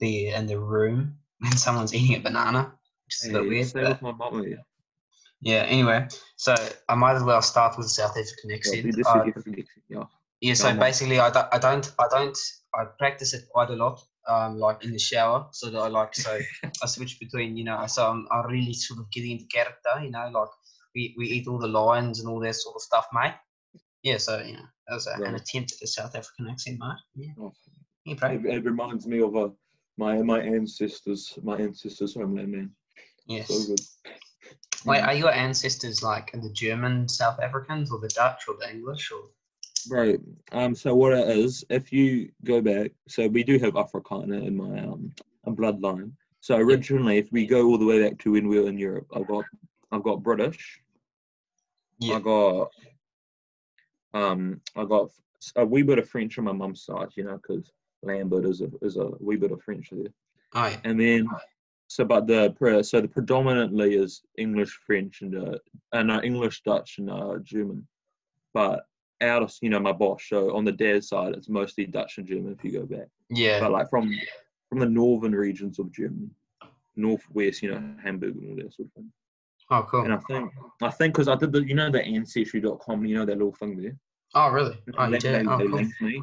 be 0.00 0.28
in 0.28 0.46
the 0.46 0.58
room 0.58 1.16
when 1.38 1.56
someone's 1.56 1.94
eating 1.94 2.16
a 2.16 2.20
banana, 2.20 2.72
which 3.06 3.14
is 3.22 3.28
a 3.28 3.32
bit 3.32 3.48
weird. 3.48 3.66
stay 3.66 3.82
but- 3.82 3.88
with 3.90 4.02
my 4.02 4.12
mom. 4.12 4.42
Yeah, 4.42 4.56
yeah. 5.40 5.62
Anyway, 5.68 6.08
so 6.36 6.54
I 6.88 6.94
might 6.94 7.16
as 7.16 7.22
well 7.22 7.42
start 7.42 7.76
with 7.76 7.86
the 7.86 7.90
South 7.90 8.10
African 8.16 8.50
yeah, 8.50 8.56
accent. 8.56 8.86
is 8.86 9.06
Uh, 9.06 9.24
yeah. 9.88 10.04
Yeah, 10.40 10.54
so 10.54 10.66
Yeah, 10.68 10.74
man. 10.74 10.80
basically, 10.80 11.18
I 11.18 11.30
don't, 11.30 11.48
I 11.52 11.58
don't, 11.58 11.92
I 11.98 12.06
don't, 12.10 12.38
I 12.74 12.84
practice 12.98 13.32
it 13.32 13.48
quite 13.50 13.70
a 13.70 13.74
lot, 13.74 14.02
um, 14.28 14.58
like 14.58 14.84
in 14.84 14.92
the 14.92 14.98
shower. 14.98 15.46
So 15.52 15.70
that 15.70 15.78
I 15.78 15.88
like, 15.88 16.14
so 16.14 16.38
I 16.82 16.86
switch 16.86 17.18
between, 17.18 17.56
you 17.56 17.64
know, 17.64 17.86
so 17.86 18.06
I'm, 18.10 18.28
I'm 18.30 18.46
really 18.50 18.74
sort 18.74 19.00
of 19.00 19.10
getting 19.10 19.30
into 19.32 19.46
character, 19.46 19.98
you 20.02 20.10
know, 20.10 20.28
like 20.32 20.48
we, 20.94 21.14
we 21.16 21.26
eat 21.28 21.48
all 21.48 21.58
the 21.58 21.68
lions 21.68 22.20
and 22.20 22.28
all 22.28 22.40
that 22.40 22.54
sort 22.54 22.76
of 22.76 22.82
stuff, 22.82 23.06
mate. 23.14 23.32
Yeah, 24.02 24.18
so 24.18 24.42
you 24.42 24.54
know, 24.54 24.66
that 24.88 24.94
was 24.94 25.06
a, 25.06 25.22
an 25.22 25.34
attempt 25.34 25.72
at 25.72 25.82
a 25.82 25.86
South 25.86 26.14
African 26.14 26.48
accent, 26.48 26.78
mate. 26.78 27.26
Yeah, 27.26 27.32
Oh, 27.40 27.52
yeah. 28.04 28.14
It, 28.30 28.46
it 28.46 28.64
reminds 28.64 29.06
me 29.06 29.20
of 29.20 29.34
uh, 29.36 29.48
my 29.96 30.22
my 30.22 30.40
ancestors, 30.40 31.38
my 31.42 31.56
ancestors' 31.58 32.14
homeland, 32.14 32.52
man. 32.52 32.70
Yes. 33.26 33.48
So 33.48 33.66
good. 33.66 33.80
Wait, 34.84 35.00
are 35.00 35.14
your 35.14 35.32
ancestors 35.32 36.02
like 36.02 36.30
the 36.32 36.50
German 36.50 37.08
South 37.08 37.40
Africans 37.40 37.90
or 37.90 37.98
the 37.98 38.08
Dutch 38.08 38.44
or 38.46 38.54
the 38.60 38.70
English 38.70 39.10
or? 39.10 39.22
Right. 39.90 40.20
Um. 40.52 40.74
So 40.74 40.94
what 40.94 41.12
it 41.12 41.28
is, 41.28 41.64
if 41.70 41.92
you 41.92 42.30
go 42.44 42.60
back, 42.60 42.92
so 43.08 43.26
we 43.26 43.42
do 43.42 43.58
have 43.58 43.74
Afrikaner 43.74 44.46
in 44.46 44.56
my 44.56 44.80
um 44.80 45.12
bloodline. 45.48 46.12
So 46.40 46.56
originally, 46.56 47.18
if 47.18 47.30
we 47.32 47.46
go 47.46 47.66
all 47.66 47.78
the 47.78 47.86
way 47.86 48.02
back 48.02 48.18
to 48.20 48.32
when 48.32 48.46
we 48.46 48.60
were 48.60 48.68
in 48.68 48.78
Europe, 48.78 49.08
I've 49.14 49.26
got 49.26 49.44
I've 49.90 50.04
got 50.04 50.22
British. 50.22 50.80
Yeah. 51.98 52.16
I 52.16 52.20
got 52.20 52.70
um 54.16 54.60
I 54.76 54.84
got 54.84 55.10
a 55.56 55.64
wee 55.64 55.82
bit 55.82 55.98
of 55.98 56.08
French 56.08 56.38
on 56.38 56.44
my 56.44 56.52
mum's 56.52 56.84
side, 56.84 57.08
you 57.16 57.24
know, 57.24 57.36
because 57.36 57.70
Lambert 58.02 58.46
is 58.46 58.60
a 58.60 58.70
is 58.82 58.96
a 58.96 59.10
wee 59.20 59.36
bit 59.36 59.52
of 59.52 59.62
French 59.62 59.90
there. 59.90 60.12
Yeah. 60.54 60.76
And 60.84 61.00
then 61.00 61.28
so 61.88 62.04
but 62.04 62.26
the 62.26 62.54
so 62.82 63.00
the 63.00 63.08
predominantly 63.08 63.94
is 63.94 64.22
English, 64.36 64.78
French, 64.86 65.22
and 65.22 65.36
uh, 65.36 65.58
and 65.92 66.10
uh, 66.10 66.20
English, 66.22 66.62
Dutch, 66.62 66.98
and 66.98 67.10
uh, 67.10 67.38
German. 67.42 67.86
But 68.54 68.86
out 69.20 69.42
of 69.42 69.52
you 69.60 69.70
know 69.70 69.80
my 69.80 69.92
boss. 69.92 70.24
So 70.28 70.56
on 70.56 70.64
the 70.64 70.72
dad's 70.72 71.08
side, 71.08 71.34
it's 71.34 71.48
mostly 71.48 71.86
Dutch 71.86 72.18
and 72.18 72.26
German 72.26 72.56
if 72.58 72.64
you 72.64 72.72
go 72.72 72.86
back. 72.86 73.08
Yeah. 73.30 73.60
But 73.60 73.72
like 73.72 73.88
from 73.88 74.10
from 74.68 74.80
the 74.80 74.88
northern 74.88 75.32
regions 75.32 75.78
of 75.78 75.92
Germany, 75.92 76.30
northwest, 76.96 77.62
you 77.62 77.70
know, 77.70 77.82
Hamburg 78.02 78.36
and 78.36 78.50
all 78.50 78.56
that 78.56 78.74
sort 78.74 78.88
of 78.88 78.92
thing. 78.94 79.12
oh, 79.70 79.86
cool. 79.88 80.02
And 80.02 80.12
I 80.12 80.18
think 80.18 80.52
I 80.82 80.90
think 80.90 81.14
because 81.14 81.28
I 81.28 81.36
did 81.36 81.52
the 81.52 81.64
you 81.64 81.74
know 81.74 81.90
the 81.90 82.04
ancestry.com, 82.04 83.04
you 83.04 83.14
know 83.14 83.24
that 83.24 83.38
little 83.38 83.52
thing 83.52 83.80
there. 83.80 83.96
Oh, 84.38 84.50
really? 84.50 84.76
Oh, 84.98 85.08
you 85.08 85.18
did? 85.18 85.46
Oh, 85.48 85.56
cool. 85.56 85.66
linked 85.68 85.98
me. 85.98 86.22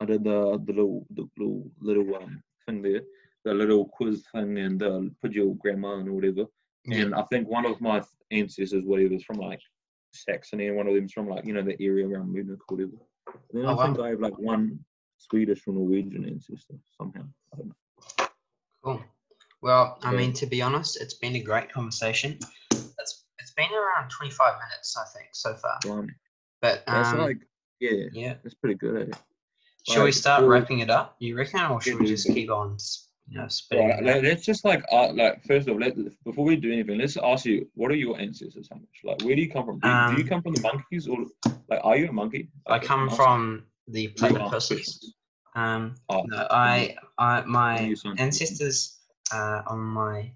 I 0.00 0.06
did 0.06 0.24
the 0.24 0.60
the 0.66 0.72
little 0.72 1.06
the 1.14 1.28
little 1.38 1.70
little 1.80 2.16
um 2.16 2.42
thing 2.66 2.82
there, 2.82 3.02
the 3.44 3.54
little 3.54 3.84
quiz 3.86 4.24
thing, 4.32 4.58
and 4.58 4.82
uh, 4.82 5.02
put 5.22 5.32
your 5.32 5.54
grandma 5.54 5.98
and 6.00 6.10
whatever. 6.10 6.46
Yeah. 6.84 7.02
And 7.02 7.14
I 7.14 7.22
think 7.30 7.46
one 7.48 7.64
of 7.64 7.80
my 7.80 8.02
ancestors, 8.32 8.82
whatever, 8.84 9.14
is 9.14 9.22
from 9.22 9.36
like 9.38 9.60
Saxony, 10.12 10.66
and 10.66 10.76
one 10.76 10.88
of 10.88 10.94
them's 10.94 11.12
from 11.12 11.28
like 11.28 11.46
you 11.46 11.52
know 11.52 11.62
the 11.62 11.80
area 11.80 12.08
around 12.08 12.32
Munich, 12.32 12.58
or 12.68 12.76
whatever. 12.76 12.96
And 13.52 13.62
then 13.62 13.66
Oh, 13.66 13.78
I 13.78 13.84
think 13.84 13.98
wow. 13.98 14.04
I 14.04 14.08
have 14.10 14.20
like 14.20 14.38
one 14.40 14.84
Swedish 15.18 15.62
or 15.68 15.74
Norwegian 15.74 16.24
ancestor 16.28 16.74
somehow. 16.98 17.22
I 17.54 17.56
don't 17.56 17.68
know. 17.68 18.26
Cool. 18.82 19.04
Well, 19.62 19.98
I 20.02 20.10
Yeah. 20.10 20.18
mean, 20.18 20.32
to 20.34 20.46
be 20.46 20.60
honest, 20.60 21.00
it's 21.00 21.14
been 21.14 21.36
a 21.36 21.40
great 21.42 21.70
conversation. 21.70 22.36
It's 22.72 23.24
it's 23.38 23.52
been 23.52 23.72
around 23.72 24.10
25 24.10 24.54
minutes, 24.58 24.96
I 24.96 25.04
think, 25.16 25.28
so 25.34 25.54
far. 25.54 25.78
Blimey. 25.82 26.12
But 26.62 26.84
That's 26.86 27.10
um, 27.10 27.18
like 27.18 27.38
yeah, 27.80 28.06
yeah. 28.12 28.34
that's 28.42 28.54
pretty 28.54 28.76
good. 28.76 29.10
Eh? 29.12 29.18
Should 29.88 30.04
we 30.04 30.12
start 30.12 30.40
for- 30.42 30.48
wrapping 30.48 30.80
it 30.80 30.90
up? 30.90 31.16
You 31.20 31.36
reckon, 31.36 31.60
or 31.70 31.80
should 31.80 32.00
we 32.00 32.06
just 32.06 32.26
keep 32.26 32.50
on, 32.50 32.76
you 33.28 33.38
know, 33.38 33.48
spitting? 33.48 33.88
Right, 33.88 34.22
let's 34.22 34.44
just 34.44 34.64
like 34.64 34.82
uh, 34.90 35.12
like 35.12 35.44
first 35.44 35.68
of 35.68 35.74
all, 35.74 35.80
let, 35.80 35.94
before 36.24 36.44
we 36.44 36.56
do 36.56 36.72
anything, 36.72 36.98
let's 36.98 37.16
ask 37.16 37.44
you, 37.44 37.68
what 37.74 37.90
are 37.90 37.94
your 37.94 38.18
ancestors? 38.18 38.68
Hamish? 38.70 38.88
Like, 39.04 39.22
where 39.22 39.36
do 39.36 39.42
you 39.42 39.50
come 39.50 39.64
from? 39.66 39.78
Do, 39.78 39.88
you- 39.88 39.94
do 39.94 40.12
you 40.16 40.22
Um, 40.24 40.28
come 40.28 40.42
from 40.42 40.54
the 40.54 40.62
monkeys, 40.62 41.06
or 41.06 41.18
like, 41.68 41.80
are 41.84 41.96
you 41.96 42.08
a 42.08 42.12
monkey? 42.12 42.48
I 42.66 42.78
come 42.78 43.08
from 43.10 43.64
the 43.88 44.08
platypuses. 44.08 45.04
Um, 45.54 45.94
Oh, 46.10 46.22
no, 46.26 46.46
I, 46.50 46.96
I, 47.16 47.40
my 47.42 47.94
ancestors 48.18 48.98
uh, 49.32 49.62
on 49.66 49.78
my 49.80 50.32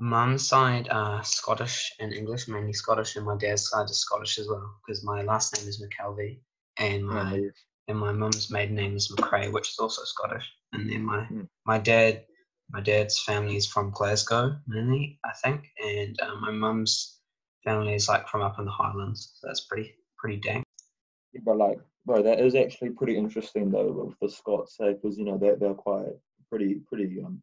mum's 0.00 0.46
side 0.46 0.88
are 0.90 1.22
Scottish 1.24 1.92
and 2.00 2.12
English, 2.12 2.48
mainly 2.48 2.72
Scottish, 2.72 3.16
and 3.16 3.26
my 3.26 3.36
dad's 3.36 3.68
side 3.68 3.88
is 3.90 4.00
Scottish 4.00 4.38
as 4.38 4.48
well, 4.48 4.78
because 4.86 5.04
my 5.04 5.22
last 5.22 5.56
name 5.56 5.68
is 5.68 5.82
McKelvey, 5.82 6.40
and 6.78 7.04
Oh, 7.04 7.14
my 7.14 7.36
yes. 7.36 7.54
and 7.88 7.98
my 7.98 8.12
mum's 8.12 8.50
maiden 8.50 8.74
name 8.74 8.96
is 8.96 9.12
McRae, 9.12 9.52
which 9.52 9.70
is 9.70 9.78
also 9.78 10.02
Scottish. 10.04 10.46
And 10.72 10.90
then 10.90 11.04
my 11.04 11.20
Mm. 11.26 11.48
my 11.64 11.78
dad, 11.78 12.26
my 12.70 12.80
dad's 12.80 13.20
family 13.22 13.56
is 13.56 13.66
from 13.66 13.90
Glasgow 13.90 14.56
mainly, 14.66 15.18
I 15.24 15.32
think, 15.42 15.66
and 15.82 16.20
uh, 16.20 16.34
my 16.40 16.50
mum's 16.50 17.20
family 17.64 17.94
is 17.94 18.08
like 18.08 18.28
from 18.28 18.42
up 18.42 18.58
in 18.58 18.64
the 18.64 18.70
Highlands. 18.70 19.32
So 19.36 19.46
that's 19.46 19.66
pretty 19.66 19.94
pretty 20.18 20.38
dang. 20.38 20.62
But 21.44 21.56
like, 21.58 21.78
bro, 22.06 22.22
that 22.22 22.40
is 22.40 22.54
actually 22.54 22.90
pretty 22.90 23.16
interesting 23.16 23.70
though 23.70 23.92
with 23.92 24.18
the 24.20 24.28
Scots, 24.28 24.76
because 24.78 25.16
you 25.18 25.24
know 25.24 25.38
they're 25.38 25.56
they're 25.56 25.74
quite 25.74 26.12
pretty 26.48 26.80
pretty 26.88 27.20
um 27.22 27.40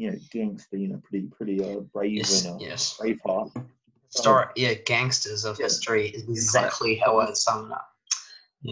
you 0.00 0.10
know 0.10 0.18
gangster, 0.30 0.78
you 0.78 0.88
know, 0.88 1.00
pretty 1.04 1.26
pretty 1.26 1.62
uh 1.62 1.80
brave 1.80 2.16
Yes, 2.16 2.46
and 2.46 2.54
uh, 2.54 2.58
yes. 2.58 2.96
brave 2.98 3.20
heart. 3.24 3.50
Story, 4.08 4.46
yeah, 4.56 4.74
gangsters 4.74 5.44
of 5.44 5.58
Yeah. 5.60 5.66
history 5.66 6.08
is 6.08 6.22
exactly 6.22 6.96
how 6.96 7.20
I'd 7.20 7.36
sum 7.36 7.66
it 7.66 7.72
up. 7.72 7.86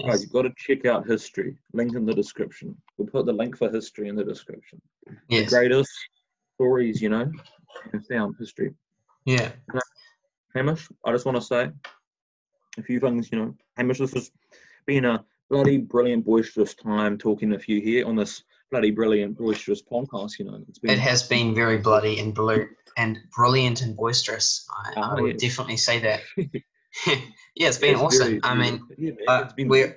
Guys, 0.06 0.22
you've 0.22 0.32
got 0.32 0.42
to 0.42 0.52
check 0.56 0.84
out 0.86 1.06
history. 1.06 1.56
Link 1.72 1.94
in 1.94 2.04
the 2.04 2.14
description. 2.14 2.76
We'll 2.96 3.08
put 3.08 3.26
the 3.26 3.32
link 3.32 3.56
for 3.56 3.70
history 3.70 4.08
in 4.08 4.16
the 4.16 4.24
description. 4.24 4.80
Yes. 5.28 5.50
The 5.50 5.56
greatest 5.56 5.90
stories, 6.54 7.00
you 7.00 7.10
know, 7.10 7.30
hands 7.92 8.06
down 8.08 8.34
history. 8.38 8.74
Yeah. 9.24 9.52
Hamish, 10.54 10.88
I 11.04 11.12
just 11.12 11.24
want 11.26 11.36
to 11.36 11.42
say 11.42 11.70
a 12.78 12.82
few 12.82 13.00
things, 13.00 13.30
you 13.30 13.38
know. 13.38 13.54
Hamish, 13.76 13.98
this 13.98 14.14
has 14.14 14.30
been 14.86 15.04
a 15.04 15.24
bloody 15.48 15.78
brilliant, 15.78 16.24
boisterous 16.24 16.74
time 16.74 17.16
talking 17.16 17.50
to 17.50 17.72
you 17.72 17.80
here 17.80 18.06
on 18.06 18.16
this 18.16 18.42
bloody 18.70 18.90
brilliant, 18.90 19.36
boisterous 19.38 19.82
podcast, 19.82 20.38
you 20.38 20.44
know. 20.44 20.60
It's 20.68 20.78
been 20.78 20.90
It 20.90 20.98
has 20.98 21.22
been 21.22 21.54
very 21.54 21.78
bloody 21.78 22.18
and 22.20 22.34
blue 22.34 22.66
and 22.96 23.18
brilliant 23.36 23.82
and 23.82 23.96
boisterous. 23.96 24.66
I, 24.96 25.00
I 25.00 25.18
Oh, 25.18 25.22
would 25.22 25.40
yes. 25.40 25.50
definitely 25.50 25.76
say 25.76 25.98
that. 26.00 26.20
yeah, 27.56 27.68
it's 27.68 27.78
been 27.78 27.94
It's 27.94 28.00
awesome. 28.02 28.26
very- 28.28 28.40
I 28.42 28.54
mean, 28.54 28.80
yeah, 28.96 29.12
uh, 29.28 29.42
it's 29.44 29.52
been 29.54 29.68
we're- 29.68 29.94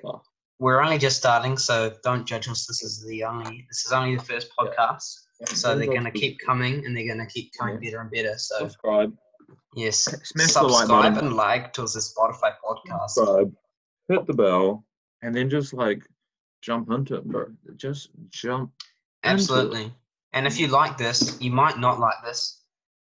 we're 0.58 0.80
only 0.80 0.98
just 0.98 1.16
starting, 1.16 1.56
so 1.58 1.92
don't 2.04 2.24
judge 2.26 2.48
us. 2.48 2.66
This 2.66 2.82
is 2.84 3.04
the 3.08 3.24
only 3.24 3.66
this 3.68 3.84
is 3.84 3.92
only 3.92 4.16
the 4.16 4.22
first 4.22 4.48
Yeah. 4.62 4.66
podcast. 4.66 5.14
So 5.46 5.76
they're 5.76 5.92
gonna 5.92 6.12
keep 6.12 6.38
coming 6.38 6.86
and 6.86 6.96
they're 6.96 7.08
gonna 7.08 7.26
keep 7.26 7.50
coming 7.58 7.74
Yeah. 7.82 7.90
better 7.90 8.00
and 8.02 8.10
better. 8.12 8.34
So 8.38 8.58
subscribe, 8.60 9.12
yes, 9.74 9.96
smash 10.24 10.52
the 10.52 10.62
like 10.62 10.72
subscribe 10.82 11.14
button. 11.14 11.28
and 11.28 11.36
like 11.36 11.72
to 11.72 11.82
the 11.82 11.86
Spotify 11.88 12.52
podcast. 12.64 13.10
subscribe, 13.10 13.52
hit 14.08 14.26
the 14.28 14.34
bell, 14.34 14.84
and 15.22 15.34
then 15.34 15.50
just 15.50 15.74
like 15.74 16.06
jump 16.62 16.90
into 16.90 17.16
it, 17.16 17.24
bro. 17.26 17.46
Just 17.76 18.08
jump. 18.30 18.72
Absolutely. 19.24 19.92
And 20.32 20.46
if 20.46 20.58
you 20.58 20.68
like 20.68 20.96
this, 20.96 21.36
you 21.40 21.50
might 21.50 21.78
not 21.78 22.00
like 22.00 22.22
this. 22.24 22.62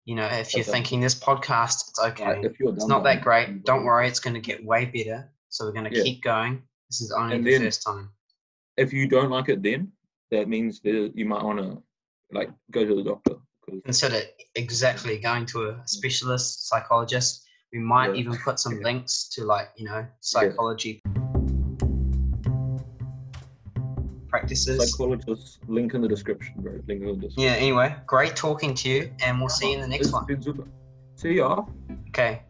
You 0.05 0.15
know, 0.15 0.25
if 0.27 0.53
you're 0.53 0.61
Okay. 0.61 0.71
thinking 0.71 0.99
this 1.01 1.15
podcast, 1.15 1.89
it's 1.89 1.99
okay. 1.99 2.35
Like, 2.35 2.45
if 2.45 2.59
you're 2.59 2.73
it's 2.73 2.85
not 2.85 3.03
that 3.03 3.21
great. 3.23 3.63
Don't 3.65 3.83
worry, 3.83 4.07
it's 4.07 4.19
going 4.19 4.35
to 4.35 4.39
get 4.39 4.63
way 4.63 4.85
better. 4.85 5.29
So 5.49 5.65
we're 5.65 5.71
going 5.73 5.89
to 5.91 5.97
Yeah. 5.97 6.03
keep 6.03 6.21
going. 6.23 6.61
This 6.89 7.01
is 7.01 7.11
only 7.11 7.35
And 7.37 7.45
the 7.45 7.51
then- 7.51 7.61
first 7.63 7.83
time. 7.83 8.11
If 8.77 8.93
you 8.93 9.07
don't 9.07 9.31
like 9.31 9.49
it, 9.49 9.63
then 9.63 9.91
that 10.29 10.47
means 10.47 10.79
that 10.81 11.11
you 11.15 11.25
might 11.25 11.43
want 11.43 11.59
to 11.59 11.81
like 12.31 12.49
go 12.71 12.85
to 12.85 12.95
the 12.95 13.03
doctor. 13.03 13.35
Consider 13.85 14.21
exactly 14.55 15.17
going 15.17 15.45
to 15.47 15.69
a 15.69 15.81
specialist 15.87 16.67
psychologist. 16.67 17.43
We 17.73 17.79
might 17.79 18.13
Yeah. 18.13 18.19
even 18.21 18.37
put 18.37 18.59
some 18.59 18.73
Yeah. 18.77 18.83
links 18.89 19.27
to 19.29 19.43
like 19.45 19.69
you 19.75 19.85
know 19.85 20.05
psychology 20.21 21.01
practices. 24.47 24.91
Psychologist 24.91 25.59
link 25.67 25.93
in 25.93 26.01
the 26.01 26.07
description, 26.07 26.55
bro. 26.57 26.73
Link 26.87 27.01
in 27.01 27.07
the 27.07 27.13
description. 27.13 27.43
Yeah. 27.43 27.51
Anyway, 27.53 27.95
great 28.05 28.35
talking 28.35 28.73
to 28.75 28.89
you, 28.89 29.11
and 29.23 29.39
we'll 29.39 29.49
see 29.49 29.69
you 29.71 29.75
in 29.75 29.81
the 29.81 29.87
next 29.87 30.07
It's 30.07 30.13
one. 30.13 30.25
been 30.25 30.41
super. 30.41 30.63
See 31.15 31.33
ya. 31.33 31.65
Okay. 32.09 32.41